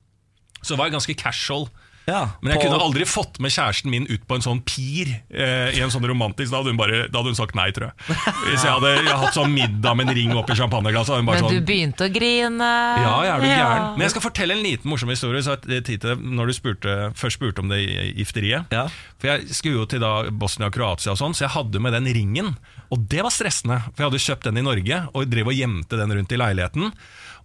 [0.61, 1.67] Så var jeg ganske casual
[2.11, 5.09] Ja, Men jeg på- kunne aldri fått med kjæresten min ut på en sånn pir
[5.31, 7.91] eh, I en sånn romantisk Da hadde hun, bare, da hadde hun sagt nei, tror
[7.91, 8.17] jeg.
[8.49, 10.67] Hvis jeg hadde jeg hadde hatt sånn middag med en ring opp i Men Så
[10.75, 12.69] hadde hun bare Men du sånn begynte å grine.
[13.01, 13.87] ja, jeg er du gæren?
[13.95, 17.39] Men jeg skal fortelle en liten morsom historie Så tid til Når du spurte, først
[17.39, 18.67] spurte om det i gifteriet.
[18.75, 18.87] Ja.
[19.21, 21.93] For jeg skulle jo til da Bosnia og Kroatia og sånn Så jeg hadde med
[21.93, 22.55] den ringen
[22.91, 25.97] Og det var stressende For jeg hadde kjøpt den i Norge Og drev og gjemte
[25.97, 26.91] den rundt i leiligheten.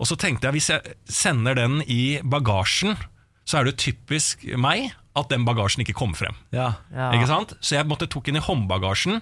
[0.00, 2.96] Og så tenkte jeg Hvis jeg sender den i bagasjen
[3.46, 6.72] Så er det typisk meg At den bagasjen ikke kom frem Ja.
[6.94, 7.12] Ja.
[7.14, 7.54] ikke sant?
[7.60, 9.20] Så jeg måtte tok inn i håndbagasjen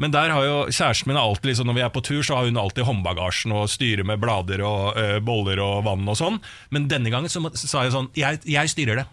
[0.00, 2.48] Men der har jo kjæresten min alltid liksom, Når vi er på tur så har
[2.48, 6.40] hun alltid håndbagasjen Og styrer med blader og eh, boller og vann og sånn
[6.74, 9.06] Men denne gangen så, må, så sa jeg sånn Jeg, jeg styrer det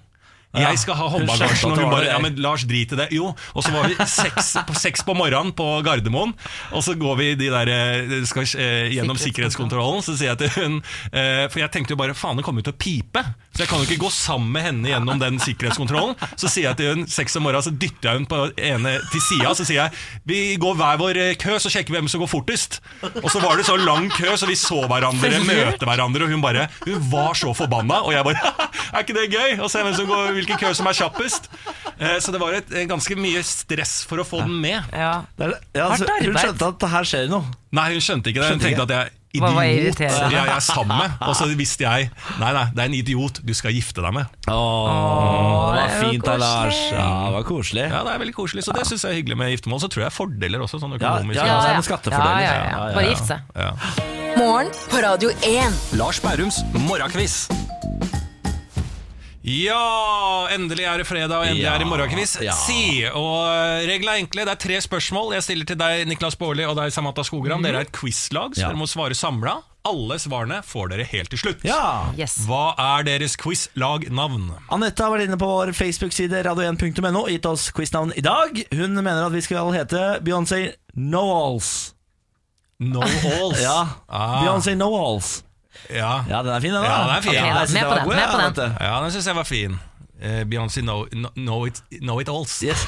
[0.53, 2.11] jeg skal ha håndbagasjen, og hun bare.
[2.11, 3.07] Ja, men Lars, drit i det.
[3.15, 6.35] Jo, og så var vi seks på, seks på morgenen på Gardermoen,
[6.77, 10.03] og så går vi de der, eh, skal, eh, gjennom sikkerhetskontrollen.
[10.05, 10.75] Så sier jeg til hun
[11.09, 13.25] eh, For jeg tenkte jo bare faen, det kommer jo til å pipe.
[13.53, 16.15] Så jeg kan jo ikke gå sammen med henne gjennom den sikkerhetskontrollen.
[16.41, 19.21] Så sier jeg til hun seks om morgenen, så dytter jeg hun på ene til
[19.21, 19.93] sida, så sier jeg
[20.25, 22.79] vi går hver vår eh, kø, så sjekker vi hvem som går fortest.
[23.21, 26.41] Og så var det så lang kø, så vi så hverandre møte hverandre, og hun
[26.43, 28.53] bare Hun var så forbanna, og jeg bare
[28.93, 29.55] Er ikke det gøy?
[29.61, 31.49] Å se hvem som går, hvilken kø som er kjappest.
[31.97, 34.81] Eh, Så det var et, eh, ganske mye stress for å få den med.
[34.93, 35.13] Ja.
[35.37, 37.53] Ja, altså, hun skjønte at det her skjer noe.
[37.73, 38.49] Nei, hun skjønte ikke det.
[38.49, 38.89] Hun Skjønte tenkte ikke.
[38.89, 39.81] at jeg Hva var idiot.
[39.97, 40.27] irriterende?
[40.35, 41.11] Ja, jeg er sammen med.
[41.25, 42.09] Og så visste jeg
[42.39, 44.25] Nei, nei, det er en idiot du skal gifte deg med.
[44.45, 46.77] Åh, det det var er fint da, Lars.
[46.91, 47.85] Ja, det var koselig.
[47.89, 49.81] Ja, det er veldig koselig, så det syns jeg er hyggelig med giftermål.
[49.81, 51.39] Så tror jeg fordeler også, sånn Ja, økonomisk.
[51.39, 51.81] ja, det er ja.
[51.89, 52.45] skattefordeler.
[52.45, 52.93] Ja, ja, ja.
[52.93, 53.39] Bare gift seg.
[53.57, 53.71] Ja.
[54.37, 55.81] Morgen på Radio 1.
[55.97, 57.47] Lars Bærums morgenkviss.
[59.43, 62.37] Ja, endelig er det fredag, og endelig Ja, er det morgenkviss.
[62.41, 62.53] ja.
[62.55, 63.43] Si, og
[63.89, 64.45] reglene er enkle.
[64.47, 65.33] Det er tre spørsmål.
[65.35, 67.61] Jeg stiller til deg, Niklas Baarli, og deg, Samantha Skogran.
[67.61, 68.67] Dere er et quizlag, så Ja.
[68.71, 69.57] dere må svare samla.
[69.85, 71.63] Alle svarene får dere helt til slutt.
[71.65, 72.05] Ja.
[72.17, 72.37] Yes.
[72.47, 74.53] Hva er deres quizlagnavn?
[74.71, 78.63] Anette har vært inne på vår Facebook-side radio1.no og gitt oss quiznavn i dag.
[78.71, 81.93] Hun mener at vi skal hete Beyoncé Knowalls.
[82.79, 83.59] No Alls.
[83.67, 84.41] Ja, Ah.
[84.45, 85.43] Beyoncé Knowalls.
[85.89, 86.23] Ja.
[86.29, 86.81] Ja, den er fin, den.
[86.83, 86.89] da.
[86.89, 87.31] Ja, den er fin.
[87.33, 88.77] Okay, Ja, jeg synes med på den, god, med på den.
[88.81, 89.79] Ja, den syns jeg var fin.
[90.23, 91.01] Uh, Beyoncé know,
[91.35, 92.53] know, it, know It Alls.
[92.63, 92.85] Yes.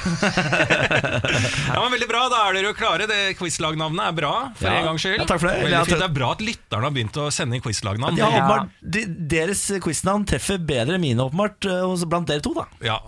[1.68, 3.06] Ja, men Veldig bra, da er dere jo klare.
[3.10, 4.78] Det Quizlagnavnet er bra, for Ja.
[4.78, 5.18] en gangs skyld.
[5.20, 5.58] Ja, takk for det.
[5.66, 5.98] Veldig fint.
[6.00, 8.16] Det er bra at lytterne har begynt å sende inn quizlagnavn.
[8.16, 12.54] Ja, åpenbart, de, deres quiznavn treffer bedre enn mine, åpenbart, eh, blant dere to.
[12.56, 12.98] da Ja,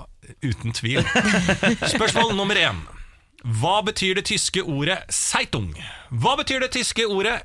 [0.45, 1.01] uten tvil.
[1.95, 2.85] Spørsmål nummer én.
[3.63, 5.71] Hva betyr det tyske ordet Zeitung?
[6.11, 7.39] Hva betyr det tyske ordet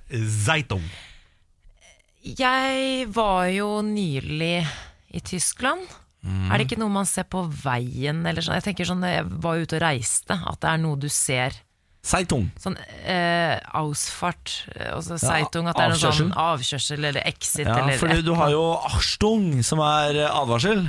[0.44, 0.84] Zeitung?
[2.24, 4.64] Jeg var jo nylig
[5.14, 5.84] i Tyskland.
[6.24, 8.56] Er det ikke noe man ser på veien eller sånn?
[8.56, 11.58] Jeg tenker sånn, jeg var ute og reiste, at det er noe du ser.
[12.04, 12.50] Seitung.
[12.60, 12.76] Sånn
[13.08, 18.00] eh, Ausfart, eh, altså Seitung, at det er noe sånn avkjørsel eller exit Ja, eller
[18.00, 20.84] for du har jo Achtung, som er advarsel.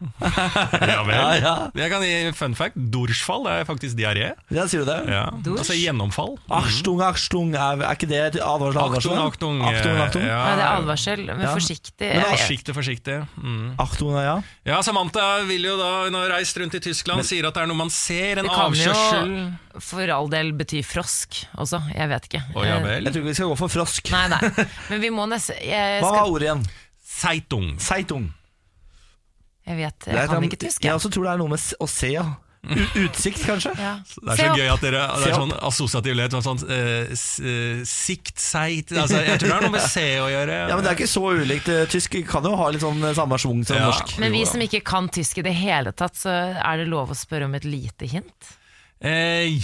[0.00, 1.14] Ja vel.
[1.14, 1.54] Ja, ja.
[1.76, 2.76] Jeg kan gi fun fact.
[2.94, 4.30] Dorsfall er faktisk diaré.
[4.54, 4.98] Ja, sier du det?
[5.12, 5.26] Ja.
[5.52, 6.36] Altså gjennomfall.
[6.56, 8.80] Achtung, Achtung, er, er ikke det et advarsel?
[8.80, 9.60] advarsel Achtung.
[9.60, 9.60] Achtung.
[9.68, 10.24] Achtung, Achtung.
[10.24, 10.38] Ja.
[10.40, 11.52] Ja, det er advarsel, men Ja.
[11.56, 12.10] forsiktig.
[12.14, 13.18] Men Forsiktig, forsiktig.
[13.36, 13.74] Mm.
[13.82, 14.36] Achtung, ja.
[14.68, 17.70] Ja, Samantha vil jo da, hun har reist rundt i Tyskland, sier at det er
[17.70, 22.26] noe man ser, en Det kan jo for all del bety frosk også, jeg vet
[22.30, 22.40] ikke.
[22.56, 23.04] Oh, ja Eh, vel.
[23.06, 24.10] Jeg tror ikke vi skal gå for frosk.
[24.10, 25.56] Nei, nei, men vi må nesten
[26.02, 26.64] Hva var ordet igjen?
[27.20, 27.74] Zeitung.
[27.78, 28.30] Zeitung.
[29.70, 30.84] Jeg vet, jeg kan ikke tysk.
[30.84, 32.28] Jeg også tror det er noe med å se, ja.
[32.60, 33.70] U utsikt, kanskje?
[33.80, 33.94] Ja.
[34.04, 36.34] Det er så gøy at dere Det er sånn assosiativ lett.
[36.44, 37.14] Sånn, eh,
[37.88, 40.58] sikt, seit altså, Jeg tror det har noe med se å gjøre.
[40.68, 41.70] Ja, men Det er ikke så ulikt.
[41.72, 43.88] Eh, Tysk kan jo ha litt sånn samme schwung som Ja.
[43.88, 44.18] norsk.
[44.20, 46.28] Men vi som ikke kan tysk i det hele tatt, så
[46.60, 48.52] er det lov å spørre om et lite hint?
[49.00, 49.56] Eh,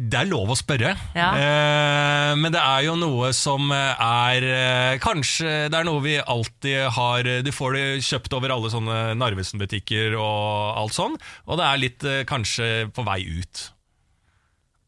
[0.00, 1.26] det er lov å spørre, Ja.
[1.36, 6.86] eh, men det er jo noe som er eh, Kanskje det er noe vi alltid
[6.96, 11.82] har Du får det kjøpt over alle sånne Narvesen-butikker og alt sånn, og det er
[11.84, 13.66] litt eh, kanskje på vei ut.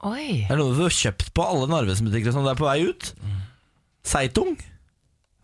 [0.08, 0.46] Oi.
[0.48, 3.12] Det er noe du har kjøpt på alle Narvesen-butikker som det er på vei ut.
[4.02, 4.56] Seitung?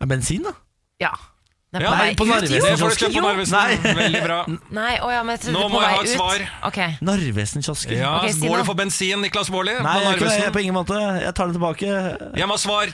[0.01, 0.51] Er bensin, da?
[0.99, 1.13] Ja.
[1.71, 2.77] Er Ja, nei, på Narvesen.
[2.81, 3.21] du kjøpt på.
[3.21, 3.83] Narvesen.
[3.99, 4.37] Veldig bra.
[4.73, 6.45] Nei, å ja, men jeg trodde Nå på må jeg ha et svar.
[6.71, 6.95] Okay.
[7.05, 7.93] Narvesen-kiosken?
[7.99, 9.75] Ja, Ok, si Går det for bensin, Niklas Baarli?
[9.77, 10.53] Nei, på jeg, er ikke- jeg, Narvesen?
[10.57, 10.97] på ingen måte.
[11.21, 11.91] Jeg tar det tilbake.
[12.41, 12.89] Jeg må ha svar.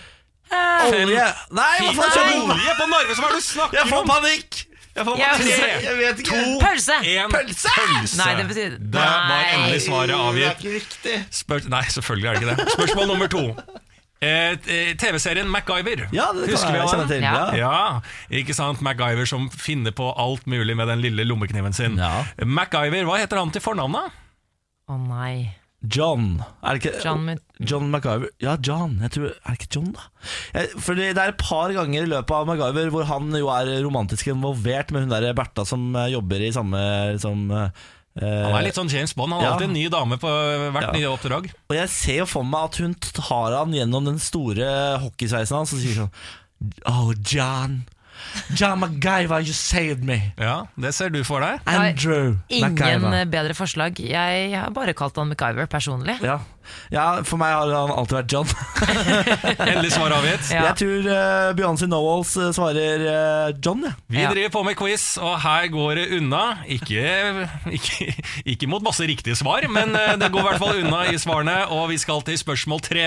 [0.92, 1.26] Olje!
[1.56, 2.54] Nei, hva faen skjer nå?
[2.54, 4.08] Olje på Narvesen, hva er det du snakker Jeg får om?
[4.12, 4.66] panikk!
[4.96, 5.84] Jeg får Jeg- panikk.
[5.86, 6.42] Jeg vet ikke.
[6.66, 6.96] Pølse!
[7.16, 7.70] En Pølse!
[7.80, 8.18] pølse.
[8.20, 9.44] Nei, det betyr- Det var Nei.
[9.56, 10.60] endelig svaret Det er avgitt.
[10.60, 11.16] ikke riktig.
[11.32, 12.74] Spør Nei, selvfølgelig er det ikke det.
[12.76, 13.44] Spørsmål nummer to.
[14.26, 16.08] Eh, eh, TV-serien MacGyver.
[16.16, 17.26] Ja, det Husker vi jeg alle til.
[17.26, 17.44] Ja.
[17.60, 17.82] Ja.
[18.42, 18.82] Ikke sant?
[18.86, 22.00] MacGyver som finner på alt mulig med den lille lommekniven sin.
[22.02, 22.24] Ja.
[22.42, 24.08] MacGyver, hva heter han til fornavn, da?
[24.90, 25.36] Å nei.
[25.92, 26.40] John.
[26.66, 27.28] Er det ikke John
[27.60, 28.32] John MacGyver?
[28.42, 28.98] Ja, John.
[29.04, 30.06] Jeg tror, er det ikke John, da?
[30.56, 33.72] Jeg, fordi Det er et par ganger i løpet av MacGyver hvor han jo er
[33.86, 36.82] romantisk involvert med hun der Bertha som eh, jobber i samme
[37.22, 37.86] som eh,
[38.22, 39.34] Han er litt sånn James Bond.
[39.34, 39.54] Han har Ja.
[39.56, 40.28] alltid en ny dame på
[40.72, 40.92] hvert Ja.
[40.92, 41.50] nye oppdrag.
[41.70, 45.74] Og jeg ser jo for meg at hun tar han gjennom den store hockeysveisen hans
[45.74, 46.12] og sier sånn
[46.86, 47.86] Oh, John.
[48.56, 50.34] John MacGyver, you saved me.
[50.40, 51.60] Ja, Det ser du for deg.
[51.68, 53.08] Andrew Ingen MacGyver.
[53.12, 54.00] Ingen bedre forslag.
[54.00, 56.22] Jeg har bare kalt han MacGyver personlig.
[56.24, 56.40] Ja.
[56.94, 58.50] Ja, for meg har han alltid vært John.
[59.70, 60.50] Endelig svar avgitt.
[60.54, 60.64] Ja.
[60.70, 63.94] Jeg tror uh, Beyoncé Knowles eh, svarer uh, John, Ja.
[64.12, 64.30] Vi Ja.
[64.32, 66.44] driver på med quiz, og her går det unna.
[66.72, 67.04] Ikke,
[67.72, 68.08] ikke,
[68.56, 71.58] ikke mot masse riktige svar, men uh, det går i hvert fall unna i svarene.
[71.76, 73.06] Og vi skal til spørsmål tre.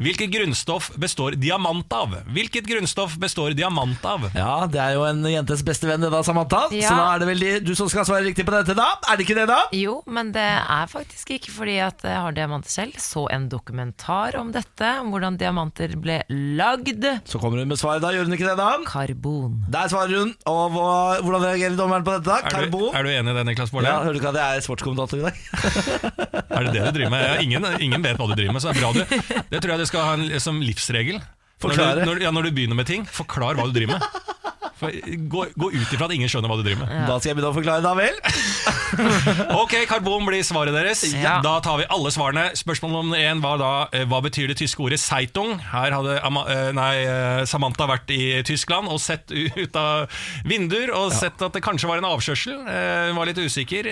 [0.00, 2.16] Hvilket grunnstoff består diamant av?
[2.34, 4.28] Hvilket grunnstoff består diamant av?
[4.36, 6.64] Ja, det er jo en jentes beste venn, det da, Samantha.
[6.74, 6.88] Ja.
[6.90, 8.90] Så da er det vel de, du som skal svare riktig på dette, da?
[9.10, 9.60] Er det ikke det, da?
[9.76, 12.93] Jo, men det er faktisk ikke fordi at jeg har diamanter selv.
[13.00, 16.20] Så en dokumentar om dette, om hvordan diamanter ble
[16.58, 17.04] lagd.
[17.28, 18.12] Så kommer hun med svaret, da.
[18.14, 18.68] Gjør hun ikke det, da?
[18.88, 19.56] Karbon.
[19.74, 20.34] Der svarer hun.
[20.50, 20.88] Og hva,
[21.24, 22.30] hvordan reagerer dommeren på dette?
[22.30, 22.38] da?
[22.40, 22.90] Er du, Karbon?
[22.94, 23.90] er du enig i det, Niklas Baarli?
[23.90, 25.40] Ja, hører du ikke at jeg er sportskommentator i dag?
[26.54, 27.22] Er det det du driver med?
[27.24, 29.72] Ja, ingen, ingen vet hva du driver med, så det er bra du Det tror
[29.74, 31.18] jeg du skal ha en, som livsregel.
[31.64, 34.43] Når du, når, ja, når du begynner med ting, forklar hva du driver med.
[34.84, 36.94] For, gå, gå ut ifra at ingen skjønner hva du driver med.
[37.08, 38.20] Da skal jeg begynne å forklare, da vel?
[39.64, 41.00] Ok, karbon blir svaret deres.
[41.18, 41.38] Ja.
[41.42, 42.44] Da tar vi alle svarene.
[42.58, 45.56] Spørsmål nummer én var da eh, hva betyr det tyske ordet Zeitung?
[45.72, 50.06] Her hadde Ama eh, nei, eh, Samantha vært i Tyskland og sett ut av
[50.46, 52.54] vinduer og sett at det kanskje var en avkjørsel.
[52.62, 53.90] Eh, Hun var litt usikker.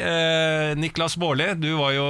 [0.78, 2.06] Niklas Baarli, du var jo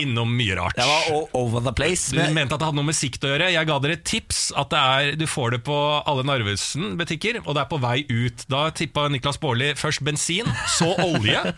[0.00, 0.76] innom mye rart.
[0.76, 2.10] Jeg var over the place.
[2.12, 3.52] Du mente at det hadde noe med sikt å gjøre.
[3.54, 4.52] Jeg ga dere et tips.
[4.56, 5.76] At det er, Du får det på
[6.06, 8.44] alle Narvesen-butikker, og det er på vei ut.
[8.50, 10.46] Da tippa Niklas Baarli først bensin,
[10.78, 11.42] så olje.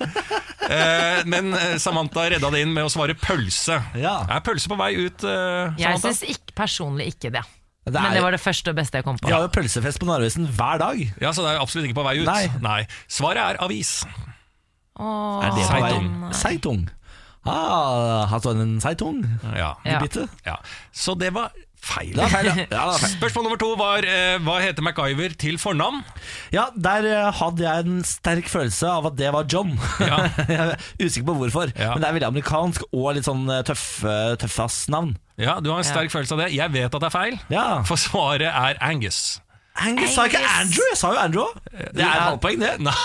[0.69, 3.79] Eh, men eh, Samantha redda det inn med å svare pølse.
[3.97, 4.19] Ja.
[4.29, 6.11] Er pølse på vei ut, eh, Jeg Samantha?
[6.13, 7.41] syns ikke, personlig ikke det.
[7.89, 9.29] Det er- Men det var det første og beste jeg kom på.
[9.29, 11.01] vi har jo pølsefest på Narvesen hver dag.
[11.23, 12.61] Ja, Så det er absolutt ikke på vei ut?
[12.61, 12.87] Nei.
[13.09, 14.05] Svaret er avis.
[15.01, 16.33] Åh, Er det på vei?
[16.37, 16.89] Zeitung.
[17.49, 19.23] Ah, har du en Zeitung?
[19.57, 19.75] Ja.
[19.85, 19.99] Ja.
[20.03, 20.29] Bitte?
[20.47, 20.57] ja.
[20.93, 22.19] Så det var feil.
[22.19, 22.55] Er feil, da.
[22.75, 23.13] ja, feil.
[23.15, 26.01] Spørsmål nummer to var eh, hva heter MacGyver til fornavn?
[26.53, 29.75] Ja, der eh, hadde jeg en sterk følelse av at det var John.
[30.03, 30.19] Ja.
[30.51, 31.93] jeg er usikker på hvorfor, Ja.
[31.95, 35.15] men det er veldig amerikansk og litt sånn eh, tøff, eh, tøffass-navn.
[35.39, 36.51] Ja, Du har en sterk følelse av det.
[36.59, 37.67] Jeg vet at det er feil, Ja.
[37.87, 39.39] for svaret er Angus.
[39.79, 41.59] Angus sa ikke Andrew, jeg sa jo Andrew òg.
[41.95, 42.73] Det er halvpoeng, det.
[42.83, 42.97] Nei,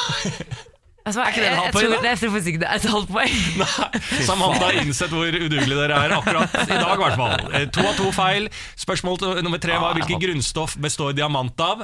[1.04, 3.10] Altså, jeg, ikke det et halvt poeng, jeg tror faktisk ikke det er et halvt
[3.12, 3.34] poeng.
[4.30, 6.94] Samantha har innsett hvor udugelige dere er akkurat i dag.
[6.94, 7.48] i hvert fall.
[7.60, 8.48] Eh, To av to feil.
[8.80, 11.84] Spørsmål nummer tre var hvilket grunnstoff består diamant av?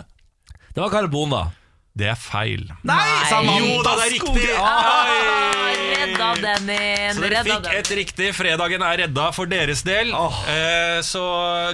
[0.72, 1.42] Det var karbon, da.
[1.98, 2.62] Det er feil.
[2.88, 4.44] Nei, Samantha Jo da, det er riktig!
[4.56, 5.72] Ah, Oi!
[5.90, 7.16] redda den inn!
[7.18, 7.74] Så dere Redda fikk den.
[7.80, 8.28] et riktig.
[8.38, 10.14] Fredagen er redda for deres del.
[10.16, 10.38] Oh.
[10.48, 11.24] Eh, Så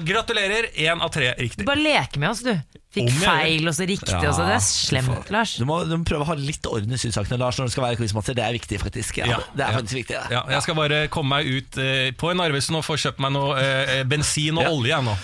[0.08, 0.72] gratulerer.
[0.82, 1.62] Én av tre riktig.
[1.62, 2.54] Du bare leker med oss, du.
[2.96, 4.14] Fikk Om jeg feil og så riktig.
[4.16, 4.46] Ja, og så.
[4.48, 5.58] Det er slemt, Lars.
[5.60, 7.84] Du må, du må prøve å ha litt orden i sysakene, Lars, når du skal
[7.90, 8.38] være quizmaster.
[8.40, 9.20] Det er viktig, faktisk.
[9.20, 9.78] Ja, Ja, det er ja.
[9.82, 10.16] faktisk viktig.
[10.16, 10.32] det.
[10.32, 13.36] Ja, jeg skal bare komme meg ut eh, på en Narvesen og få kjøpt meg
[13.36, 14.72] noe eh, bensin og Ja.
[14.72, 14.96] olje.
[14.96, 15.18] jeg nå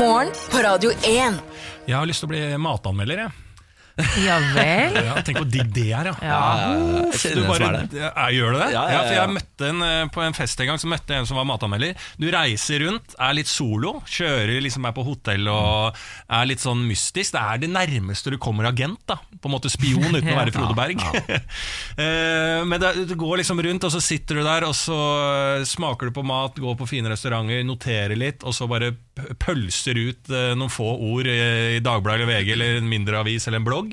[0.00, 1.38] Morgen på Radio 1.
[1.86, 3.26] Jeg har lyst til å bli matanmelder.
[3.26, 3.32] Jeg.
[4.28, 4.96] Ja vel?
[5.06, 6.14] Ja, tenk hvor digg det er, ja.
[6.24, 6.40] Ja.
[7.14, 8.00] Jeg Du bare, er det.
[8.02, 8.68] ja, gjør du det?
[8.74, 9.20] Ja, ja, ja, for ja.
[9.24, 11.46] jeg møtte en eh, På en fest en gang Så møtte jeg en som var
[11.48, 11.94] matanmelder.
[12.20, 15.98] Du reiser rundt, er litt solo, kjører liksom er på hotell og
[16.30, 17.34] er litt sånn mystisk.
[17.36, 19.18] Det er det nærmeste du kommer agent, da.
[19.40, 21.04] På en måte spion uten å være Frode Berg.
[22.00, 24.96] Eh, Men du går liksom rundt, og så sitter du der, og så
[25.58, 28.92] eh, smaker du på mat, går på fine restauranter, noterer litt, og så bare
[29.42, 33.66] pølser ut noen få ord i Dagbladet eller VG eller en mindre avis eller en
[33.66, 33.89] blogg.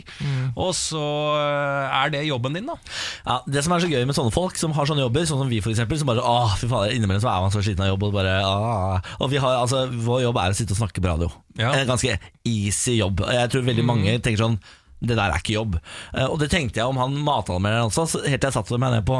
[0.56, 1.02] Og så
[1.39, 2.78] eh, er det jobben din, da.
[3.26, 5.52] Ja, det som er så gøy med sånne folk som har sånne jobber, sånn som
[5.52, 8.08] vi eksempel, som bare åh, fy fader, innimellom så er man så sliten av jobb,
[8.10, 9.12] og bare åh.
[9.22, 11.32] Og vi har, altså, vår jobb er å sitte og snakke på radio.
[11.60, 11.74] Ja.
[11.74, 12.18] En ganske
[12.48, 13.24] easy jobb.
[13.26, 14.60] Og Jeg tror veldig mange tenker sånn
[14.98, 15.76] det der er ikke jobb.
[16.16, 19.06] Eh, Og det tenkte jeg om han matanmelderen også, helt til jeg satte meg ned
[19.06, 19.18] på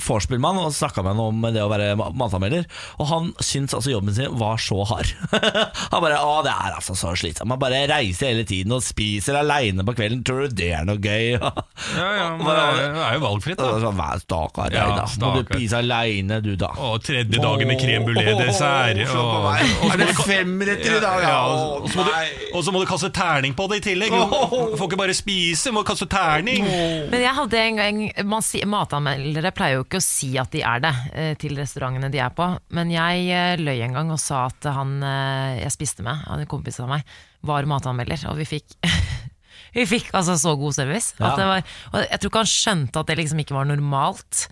[0.00, 2.64] Vorspielmann og snakka med ham om det å være matanmelder.
[2.96, 5.10] Og han syntes altså jobben sin var så hard.
[5.92, 7.50] han bare 'Å, det er altså så slitsomt'.
[7.50, 10.22] Man bare reiser hele tiden og spiser aleine på kvelden.
[10.24, 11.36] Tror du det er noe gøy?
[11.92, 13.68] Ja, ja, men det er, det er jo valgfritt, da.
[13.74, 15.04] Altså, Hver stakkar deg, Ja, da.
[15.20, 16.70] Må du spise aleine, du, da.
[16.80, 18.96] Og tredje dagen med crème boulé dessert.
[19.02, 21.36] Er det femretter i dag, ja?
[21.52, 24.14] Og, så må du, kaste terning på det i tillegg.
[24.14, 26.64] Du får ikke bare spise, du må kaste terning.
[27.12, 28.02] Men jeg hadde en gang
[28.72, 32.32] Matanmeldere pleier jo ikke å si at de er det eh, til restaurantene de er
[32.36, 32.46] på.
[32.76, 36.42] Men jeg eh, løy en gang og sa at han eh, jeg spiste med, han
[36.42, 37.06] en kompis av meg,
[37.46, 38.26] var matanmelder.
[38.32, 38.76] Og vi fikk
[39.72, 41.14] Vi fikk altså så god service.
[41.16, 41.30] Ja.
[41.30, 41.62] At det var,
[41.94, 44.42] og jeg tror ikke han skjønte at det liksom ikke var normalt.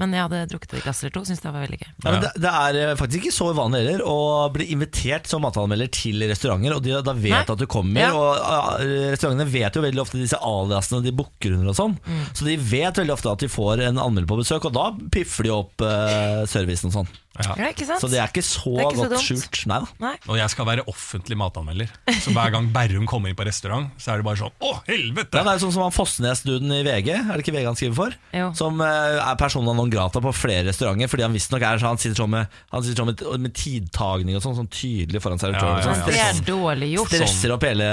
[0.00, 1.90] Men jeg hadde drukket et glass eller to, syntes det var veldig gøy.
[2.00, 4.16] Ja, men det, det er eh, faktisk ikke så vanlig heller å
[4.54, 7.44] bli invitert som matanmelder til restauranter, og de da vet Nei.
[7.44, 8.00] at du kommer.
[8.00, 8.10] Ja.
[8.16, 12.22] Og Restaurantene vet jo veldig ofte disse aliasene de booker under og sånn, Mm.
[12.34, 15.46] så de vet veldig ofte at de får en anmelder på besøk, og da piffer
[15.46, 17.10] de opp eh, servicen og sånn.
[17.48, 18.02] Ja, ikke sant?
[18.02, 19.24] Så det er ikke så er ikke så godt dumt.
[19.26, 19.60] skjult.
[19.70, 19.88] Nei da.
[20.04, 20.12] Nei.
[20.28, 21.90] Og jeg skal være offentlig matanmelder.
[22.20, 25.38] Så hver gang Berrum kommer inn på restaurant, så er det bare sånn Å, helvete!
[25.40, 27.96] Ja, det er sånn som han Fossnes-duden i VG, er det ikke VG han skriver
[27.98, 28.18] for?
[28.36, 28.50] Jo.
[28.58, 32.02] Som eh, er persona non grata på flere restauranter, fordi han visstnok er sånn Han
[32.02, 35.80] sitter sånn med, han sitter sånn med, med tidtagning og sånn, sånn tydelig foran servitøren.
[35.80, 36.10] Ja, ja, ja.
[36.10, 37.14] Det er dårlig gjort.
[37.14, 37.88] Stresser opp hele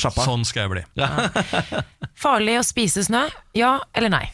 [0.00, 0.24] sjappa.
[0.26, 0.84] Sånn skal jeg bli.
[2.16, 3.26] Farlig å spise snø?
[3.56, 4.24] Ja eller nei?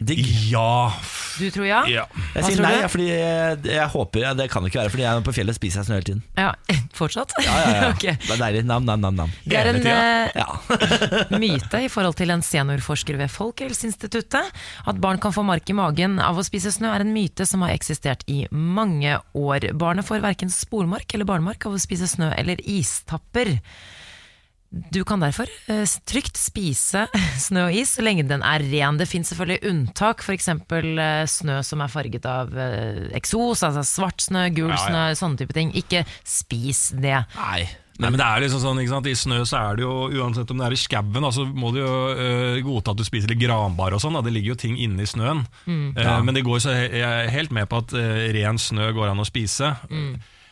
[0.00, 0.24] Digg.
[0.48, 0.92] Ja.
[1.38, 1.80] Du tror ja?
[1.88, 2.06] ja.
[2.34, 5.04] Jeg Hva sier nei, fordi jeg, jeg håper ja, Det kan det ikke være, fordi
[5.04, 6.22] jeg er på fjellet spiser jeg snø hele tiden.
[6.40, 6.50] Ja,
[7.00, 7.34] Fortsatt?
[7.44, 7.90] Ja, ja, ja.
[7.94, 8.16] okay.
[8.24, 8.64] Det er deilig.
[8.68, 9.34] Nam, nam, nam, nam.
[9.44, 10.48] Det er en Ja.
[11.42, 14.50] myte i forhold til en seniorforsker ved Folkehelseinstituttet.
[14.88, 17.64] At barn kan få mark i magen av å spise snø er en myte som
[17.66, 19.70] har eksistert i mange år.
[19.80, 23.58] Barnet får verken spormark eller barnemark av å spise snø eller istapper.
[24.70, 27.06] Du kan derfor eh, trygt spise
[27.46, 29.00] snø og is så lenge den er ren.
[29.00, 30.48] Det finnes selvfølgelig unntak, f.eks.
[30.54, 34.86] Eh, snø som er farget av eh, eksos, altså svart snø, gul Ja, ja.
[34.86, 35.74] snø, sånne type ting.
[35.74, 37.18] Ikke spis det.
[37.34, 37.64] Nei.
[38.00, 39.08] Nei, men det er liksom sånn, ikke sant?
[39.10, 41.82] I snø så er det jo, uansett om det er i skauen, så må du
[41.82, 44.16] jo uh, godta at du spiser litt granbar og sånn.
[44.16, 44.22] da.
[44.24, 45.42] Det ligger jo ting inne i snøen.
[45.98, 46.14] ja.
[46.24, 49.12] Men det går så he jeg er helt med på at uh, ren snø går
[49.12, 49.74] an å spise.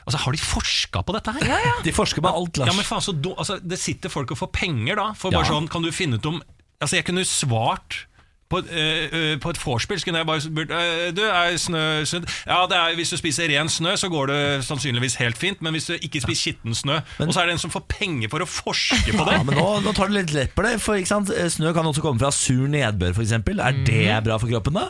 [0.08, 1.48] Altså, Har de forska på dette her?
[1.52, 1.74] Ja, ja.
[1.84, 2.70] De forsker på alt, Lars.
[2.72, 5.44] Ja, men faen så do, altså, Det sitter folk og får penger da For bare
[5.44, 5.52] Ja.
[5.52, 6.40] sånn, kan du finne ut om
[6.80, 8.06] Altså jeg kunne svart
[8.48, 12.30] på, øh, øh, på et vorspiel kunne jeg bare spurt øh, Du, er snø sunt?
[12.48, 15.76] Ja, det er, hvis du spiser ren snø Så går det sannsynligvis helt fint Men
[15.76, 18.40] hvis du ikke spiser skitten snø Og så er det en som får penger for
[18.40, 20.78] å forske på det Ja, men nå, nå tar du litt lett på det.
[20.80, 21.28] For ikke sant?
[21.52, 23.36] Snø kan også komme fra sur nedbør, f.eks.
[23.36, 24.88] Er det bra for kroppen, da?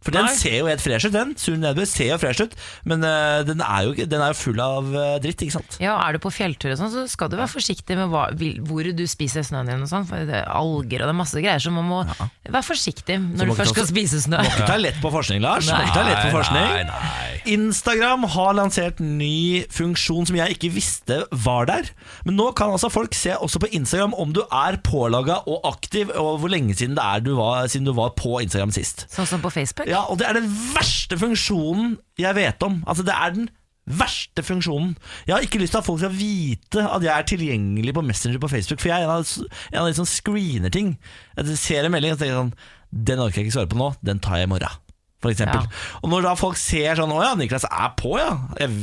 [0.00, 1.34] For den ser jo helt fresh ut, den.
[1.40, 2.54] Sur nedbør ser jo fresh ut,
[2.88, 5.76] men uh, den, er jo, den er jo full av uh, dritt, ikke sant.
[5.82, 8.28] Ja, Er du på fjelltur, og sånn, så skal du være forsiktig med hva,
[8.68, 9.84] hvor du spiser snøen din.
[9.84, 12.64] og sånn, for det er Alger og det er masse greier, så man må være
[12.66, 14.40] forsiktig når du først skal spise snø.
[14.40, 15.68] Må ikke ta lett på forskning, Lars.
[15.68, 16.70] Må ikke ta lett på forskning.
[16.70, 17.28] Nei, nei.
[17.56, 21.88] Instagram har lansert ny funksjon som jeg ikke visste var der.
[22.26, 26.12] Men nå kan altså folk se også på Instagram om du er pålaga og aktiv,
[26.16, 29.06] og hvor lenge siden det er du var, siden du var på Instagram sist.
[29.12, 29.89] Sånn som på Facebook.
[29.90, 32.80] Ja, og det er den verste funksjonen jeg vet om.
[32.86, 33.48] Altså, det er den
[33.90, 34.92] verste funksjonen.
[35.26, 38.38] Jeg har ikke lyst til at folk skal vite at jeg er tilgjengelig på Messenger
[38.42, 39.32] på Facebook, for jeg er en av,
[39.72, 40.94] en av de som screener ting.
[41.36, 42.54] Jeg ser en melding og tenker sånn
[42.90, 44.78] Den orker jeg ikke svare på nå, den tar jeg i morgen.
[45.20, 45.66] For eksempel.
[46.00, 48.30] Og når da folk ser sånn Å ja, Niklas er på, ja.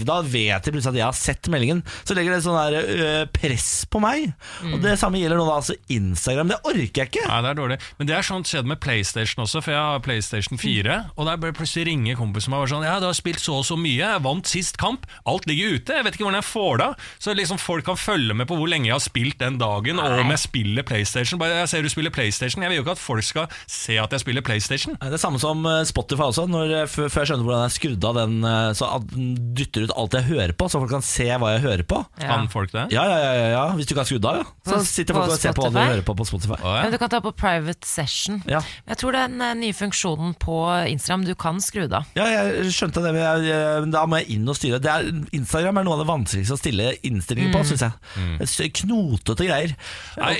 [0.05, 1.79] Da vet de plutselig at jeg har sett meldingen.
[2.05, 4.27] Så legger det sånn der ø, press på meg.
[4.69, 6.51] Og det samme gjelder nå da altså Instagram.
[6.53, 7.25] Det orker jeg ikke.
[7.25, 7.77] Nei, det er dårlig.
[7.97, 10.99] Men det er sånn skjedd med PlayStation også, for jeg har PlayStation 4.
[11.17, 13.57] Og der ble plutselig ringe kompisen min og var sånn Ja, du har spilt så
[13.57, 15.09] og så mye, jeg vant sist kamp.
[15.25, 15.97] Alt ligger ute.
[15.97, 17.09] Jeg vet ikke hvordan jeg får det av.
[17.17, 20.21] Så liksom folk kan følge med på hvor lenge jeg har spilt den dagen, og
[20.21, 21.41] om jeg spiller PlayStation.
[21.41, 22.61] Bare jeg ser du spiller PlayStation.
[22.61, 24.93] Jeg vil jo ikke at folk skal se at jeg spiller PlayStation.
[25.01, 26.45] Det er samme som Spotify meg også.
[26.51, 29.93] Når, eh, før, jeg skjønner hvordan jeg skrudde av den, eh, så den dytter ut
[29.95, 32.01] alt jeg hører på, så folk kan se hva jeg hører på.
[32.21, 32.29] Ja.
[32.29, 32.87] Kan folk det?
[32.95, 33.63] Ja, ja, ja, ja, ja.
[33.77, 34.47] Hvis du ikke har skrudd av, ja.
[34.67, 36.59] Så sitter folk og ser på hva du hører på på Spotify.
[36.59, 38.41] Å, Men du kan ta på private session.
[38.49, 38.61] Ja.
[38.89, 40.57] Jeg tror den eh, nye funksjonen på
[40.91, 42.11] Instagram, du kan skru det av.
[42.17, 44.81] Ja, jeg skjønte det, men jeg, men da må jeg inn og styre.
[44.83, 47.97] Det er, Instagram er noe av det vanskeligste å stille innstillinger på, syns jeg.
[48.41, 49.73] Det er Knotete greier.
[50.19, 50.35] Nei,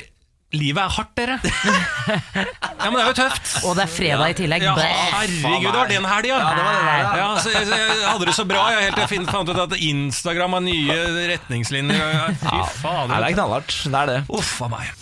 [0.56, 1.40] livet er hardt, dere.
[1.44, 3.50] ja, men det er jo tøft.
[3.68, 4.68] Og det er fredag i tillegg.
[4.68, 6.38] Ja, herregud, det var den helga!
[6.38, 7.18] Ja, det var den.
[7.22, 8.68] Ja, så jeg, jeg hadde det så bra.
[8.76, 11.02] Jeg helt til jeg fant ut at Instagram har nye
[11.34, 12.38] retningslinjer.
[12.46, 13.82] Fy Nei, det er knallhardt.
[13.84, 14.22] Det er det.
[14.38, 14.96] Uff a meg.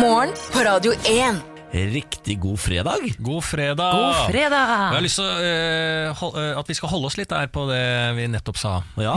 [0.00, 1.55] Morgen på Radio 1.
[1.76, 3.04] Riktig god fredag.
[3.20, 3.92] God fredag.
[3.92, 4.70] God fredag.
[4.72, 7.66] Jeg har lyst til uh, hold, uh, at vi skal holde oss litt der på
[7.68, 7.82] det
[8.16, 8.74] vi nettopp sa.
[9.00, 9.14] Ja,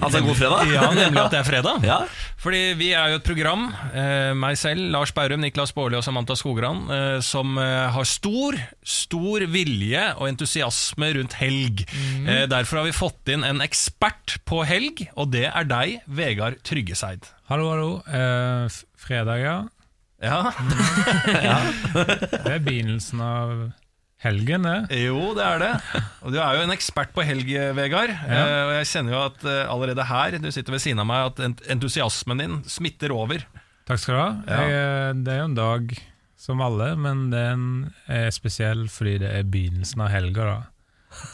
[0.00, 0.64] altså god fredag.
[0.78, 1.84] Ja, Nemlig at det er fredag.
[1.86, 1.98] Ja.
[2.40, 6.36] Fordi vi er jo et program, uh, meg selv, Lars Baurum, Niklas Baarli og Samantha
[6.38, 11.84] Skogran, eh, som eh, har stor, stor vilje og entusiasme rundt helg.
[12.24, 16.60] Eh, derfor har vi fått inn en ekspert på helg, og det er deg, Vegard
[16.66, 17.28] Tryggeseid.
[17.50, 17.90] Hallo, hallo.
[18.06, 19.58] Eh, fredag, ja.
[20.18, 20.52] Ja,
[22.44, 23.52] Det er begynnelsen av
[24.24, 24.98] helgen, det.
[25.04, 25.70] jo, det er det.
[26.26, 28.10] Og du er jo en ekspert på helg, Vegard.
[28.10, 31.30] Eh, og jeg kjenner jo at eh, allerede her, du sitter ved siden av meg,
[31.30, 33.44] at entusiasmen din smitter over.
[33.86, 34.30] Takk skal du ha.
[34.48, 34.58] Ja.
[34.58, 35.94] Jeg, eh, det er jo en dag
[36.38, 37.62] som alle, men den
[38.10, 40.58] er spesiell fordi det er begynnelsen av helga, da.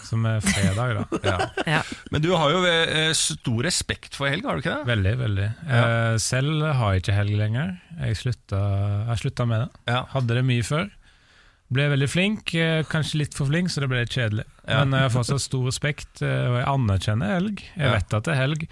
[0.06, 1.18] Som er fredag, da.
[1.30, 1.38] Ja.
[1.66, 1.80] Ja.
[2.14, 4.86] Men du har jo eh, stor respekt for helg, har du ikke det?
[4.92, 5.48] Veldig, veldig.
[5.66, 7.72] Eh, selv har jeg ikke helg lenger.
[8.00, 8.60] Jeg slutta,
[9.10, 9.70] jeg slutta med det.
[9.92, 10.04] Ja.
[10.14, 10.86] Hadde det mye før.
[11.74, 14.44] Ble veldig flink, eh, kanskje litt for flink, så det ble litt kjedelig.
[14.68, 14.84] Ja.
[14.84, 17.64] Men jeg har fortsatt stor respekt, eh, og jeg anerkjenner helg.
[17.74, 17.92] Jeg Ja.
[17.96, 18.66] vet at det er helg,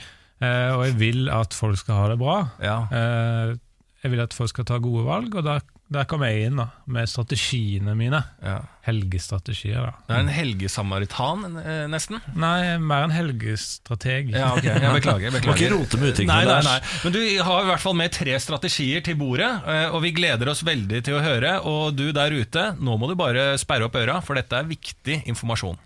[0.44, 2.38] eh, og jeg vil at folk skal ha det bra.
[2.62, 2.78] Ja.
[2.92, 3.54] Eh,
[4.02, 5.60] Jeg vil at folk skal ta gode valg, og der,
[5.94, 8.22] der kom jeg inn da, med strategiene mine.
[8.44, 8.60] ja.
[8.82, 9.90] Helgestrategier, da.
[10.08, 12.16] Du er en helgesamaritan, eh, nesten.
[12.34, 14.32] Nei, mer en helgestrateg.
[14.34, 15.28] Ja, ok, jeg beklager.
[15.38, 16.96] jeg Må ikke rote med uttrykkene Nei, nei, nei.
[17.04, 20.50] Men du har i hvert fall med tre strategier til bordet, eh, og vi gleder
[20.50, 21.54] oss veldig til å høre.
[21.70, 25.20] Og du der ute, nå må du bare sperre opp øra, for dette er viktig
[25.30, 25.78] informasjon.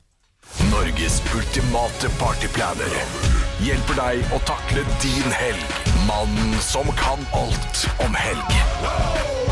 [0.70, 2.96] Norges ultimate partyplaner
[3.66, 5.76] hjelper deg å takle din helg.
[6.08, 9.45] Mannen som kan alt om helg.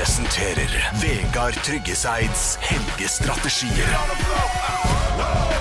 [0.00, 3.90] Presenterer Vegard Tryggeseids helgestrategier.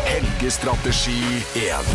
[0.06, 1.90] Helgestrategi 1.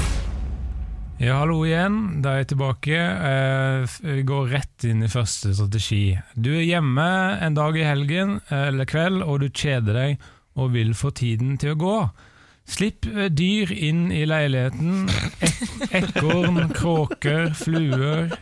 [1.24, 1.96] Ja, hallo igjen.
[2.20, 2.98] Da er jeg tilbake.
[3.30, 6.18] Eh, Vi går rett inn i første strategi.
[6.36, 7.08] Du er hjemme
[7.40, 10.28] en dag i helgen eh, eller kveld, og du kjeder deg
[10.60, 11.98] og vil få tiden til å gå.
[12.68, 15.06] Slipp eh, dyr inn i leiligheten.
[16.02, 18.36] Ekorn, kråker, fluer.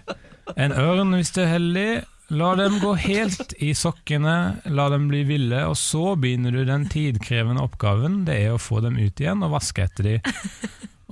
[0.59, 1.91] En ørn hvis du er heldig.
[2.33, 6.87] La dem gå helt i sokkene, la dem bli ville, og så begynner du den
[6.89, 10.31] tidkrevende oppgaven det er å få dem ut igjen og vaske etter dem.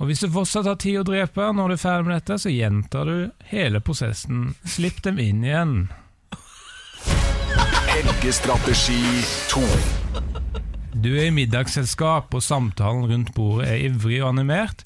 [0.01, 2.49] Og hvis du fortsatt har tid å drepe når du er ferdig med dette, så
[2.49, 4.55] gjentar du hele prosessen.
[4.65, 5.75] Slipp dem inn igjen.
[7.91, 9.03] Helgestrategi
[9.53, 9.61] 2.
[11.05, 14.81] Du er i middagsselskap, og samtalen rundt bordet er ivrig og animert,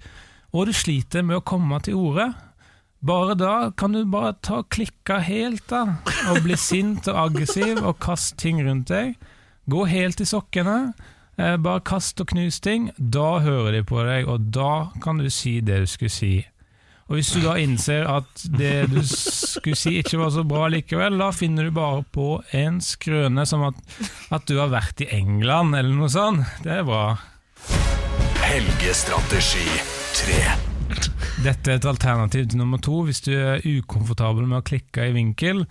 [0.51, 2.33] og du sliter med å komme til orde.
[3.05, 5.99] Bare da kan du bare ta og klikke helt da,
[6.31, 9.13] og bli sint og aggressiv og kaste ting rundt deg.
[9.69, 10.95] Gå helt i sokkene,
[11.37, 12.89] eh, bare kast og knus ting.
[12.97, 16.33] Da hører de på deg, og da kan du si det du skulle si.
[17.05, 21.19] Og hvis du da innser at det du skulle si ikke var så bra likevel,
[21.21, 23.77] da finner du bare på en skrøne som at,
[24.33, 26.41] at du har vært i England, eller noe sånt.
[26.65, 27.11] Det er bra.
[28.41, 29.69] Helgestrategi
[30.25, 30.74] 3.
[31.43, 35.15] Dette er et alternativ til nummer to hvis du er ukomfortabel med å klikke i
[35.15, 35.65] vinkel.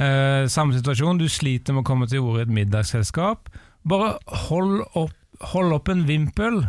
[0.00, 3.50] Eh, samme situasjon, du sliter med å komme til orde i et middagsselskap.
[3.88, 4.14] Bare
[4.46, 5.16] hold opp,
[5.52, 6.62] hold opp en vimpel.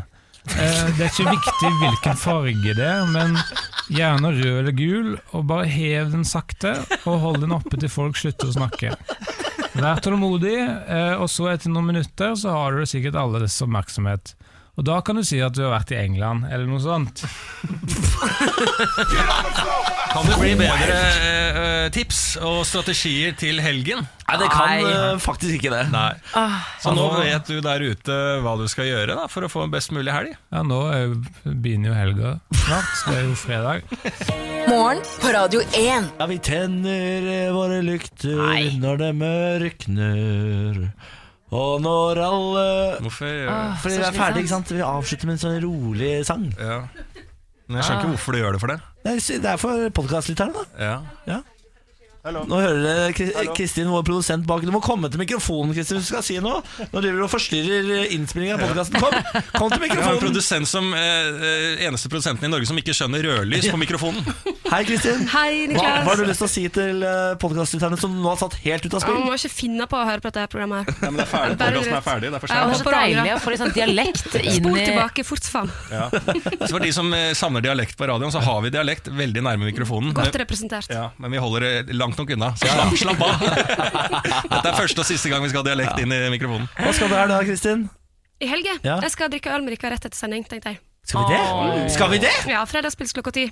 [0.52, 3.38] Eh, det er ikke viktig hvilken farge det er, men
[3.92, 6.76] gjerne rød eller gul, og bare hev den sakte,
[7.06, 8.96] og hold den oppe til folk slutter å snakke.
[9.78, 14.34] Vær tålmodig, eh, og så etter noen minutter så har du sikkert alles oppmerksomhet.
[14.82, 17.20] Og da kan du si at du har vært i England, eller noe sånt.
[20.10, 24.02] Kan det bli bedre eh, tips og strategier til helgen?
[24.26, 25.84] Nei, det kan eh, faktisk ikke det.
[25.94, 26.10] Nei.
[26.82, 29.76] Så nå vet du der ute hva du skal gjøre da, for å få en
[29.78, 30.34] best mulig helg.
[30.50, 32.34] Ja, nå er jo, begynner jo helga
[32.66, 33.86] snart, så det er jo fredag.
[34.66, 36.12] Morgen på Radio 1.
[36.18, 38.64] Ja, vi tenner eh, våre lykter Nei.
[38.82, 40.86] når det mørkner.
[41.52, 42.66] Og når alle
[43.04, 43.28] Hvorfor?
[43.52, 44.70] Åh, Fordi vi er ferdig, ikke sant?
[44.72, 46.46] Vi avslutter med en sånn rolig sang.
[46.58, 46.78] Ja.
[47.68, 48.78] Men jeg skjønner ikke hvorfor du gjør det for det.
[49.04, 50.64] Det er- Det er for podkastlytterne, da.
[50.80, 50.96] Ja.
[51.28, 51.40] Ja.
[52.22, 54.62] Nå hører dere Kristin, vår produsent bak.
[54.62, 56.60] Du må komme til mikrofonen, Kristin, hvis du skal si noe.
[56.92, 59.00] Nå driver du og forstyrrer innspillingen av podkasten.
[59.02, 59.16] Kom,
[59.56, 62.94] kom til Jeg har en produsent som eh, eh, eneste produsenten i Norge som ikke
[62.94, 64.22] skjønner rødlys på mikrofonen.
[64.70, 65.26] Hei, Kristin.
[65.34, 66.04] Hei, Hva, Niklas.
[66.06, 67.02] hva har du lyst til å si til
[67.42, 69.18] podkastlytterne som nå har satt helt ut av spill?
[69.18, 70.86] Man må ikke finne på å høre på dette programmet.
[70.94, 72.62] her Ja, men det er ferdig, podkasten er ferdig, det er for sent.
[72.62, 75.74] Det er så deilig å få litt sånn dialekt inn Spol tilbake fort faen.
[75.90, 76.06] Ja.
[76.14, 79.68] Så for de som eh, savner dialekt på radioen, så har vi dialekt veldig nærme
[79.74, 80.14] mikrofonen.
[80.14, 80.94] Godt Men- representert.
[80.94, 82.52] Ja, men vi holder det langt nok unna.
[82.60, 83.42] Så slapp, slapp av.
[84.54, 86.68] Dette er første og siste gang vi skal ha dialekt inn i mikrofonen.
[86.78, 87.88] Hva skal du her da, Kristin?
[88.42, 89.00] I helge Ja.
[89.06, 90.80] Jeg skal drikke øl med dere rett etter sending, tenkte jeg.
[91.06, 91.92] Skal vi det?
[91.94, 92.32] Skal vi det?
[92.50, 93.48] Ja, Fredagspils klokka ti.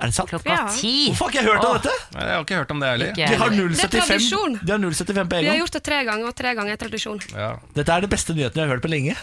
[0.00, 0.30] Er det sant?
[0.30, 0.68] klokka Ja.
[0.72, 1.08] ti.
[1.10, 1.92] Hvorfor har ikke jeg hørt om dette?
[2.14, 3.10] Nei, jeg har ikke hørt om det heller.
[3.12, 4.58] Ikke De har 075 Det er tradisjon.
[4.64, 5.42] De har 075 på en gang.
[5.42, 7.20] Vi har gjort det tre ganger, og tre ganger er tradisjon.
[7.36, 7.50] Ja.
[7.76, 9.16] Dette er det beste nyheten jeg har hørt på lenge.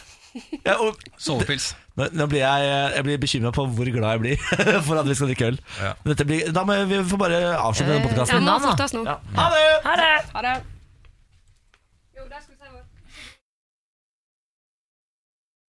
[0.67, 1.69] Ja, og, Sovepils.
[1.99, 4.37] nå, nå blir jeg, jeg blir bekymra på hvor glad jeg blir
[4.87, 5.59] for at vi skal drikke øl.
[5.81, 5.93] Ja.
[6.05, 9.03] Dette blir, da må vi får bare avslutte denne Ja, podkasten.
[9.05, 9.17] nå.
[9.39, 10.11] Ha det!
[10.35, 10.57] Ha det!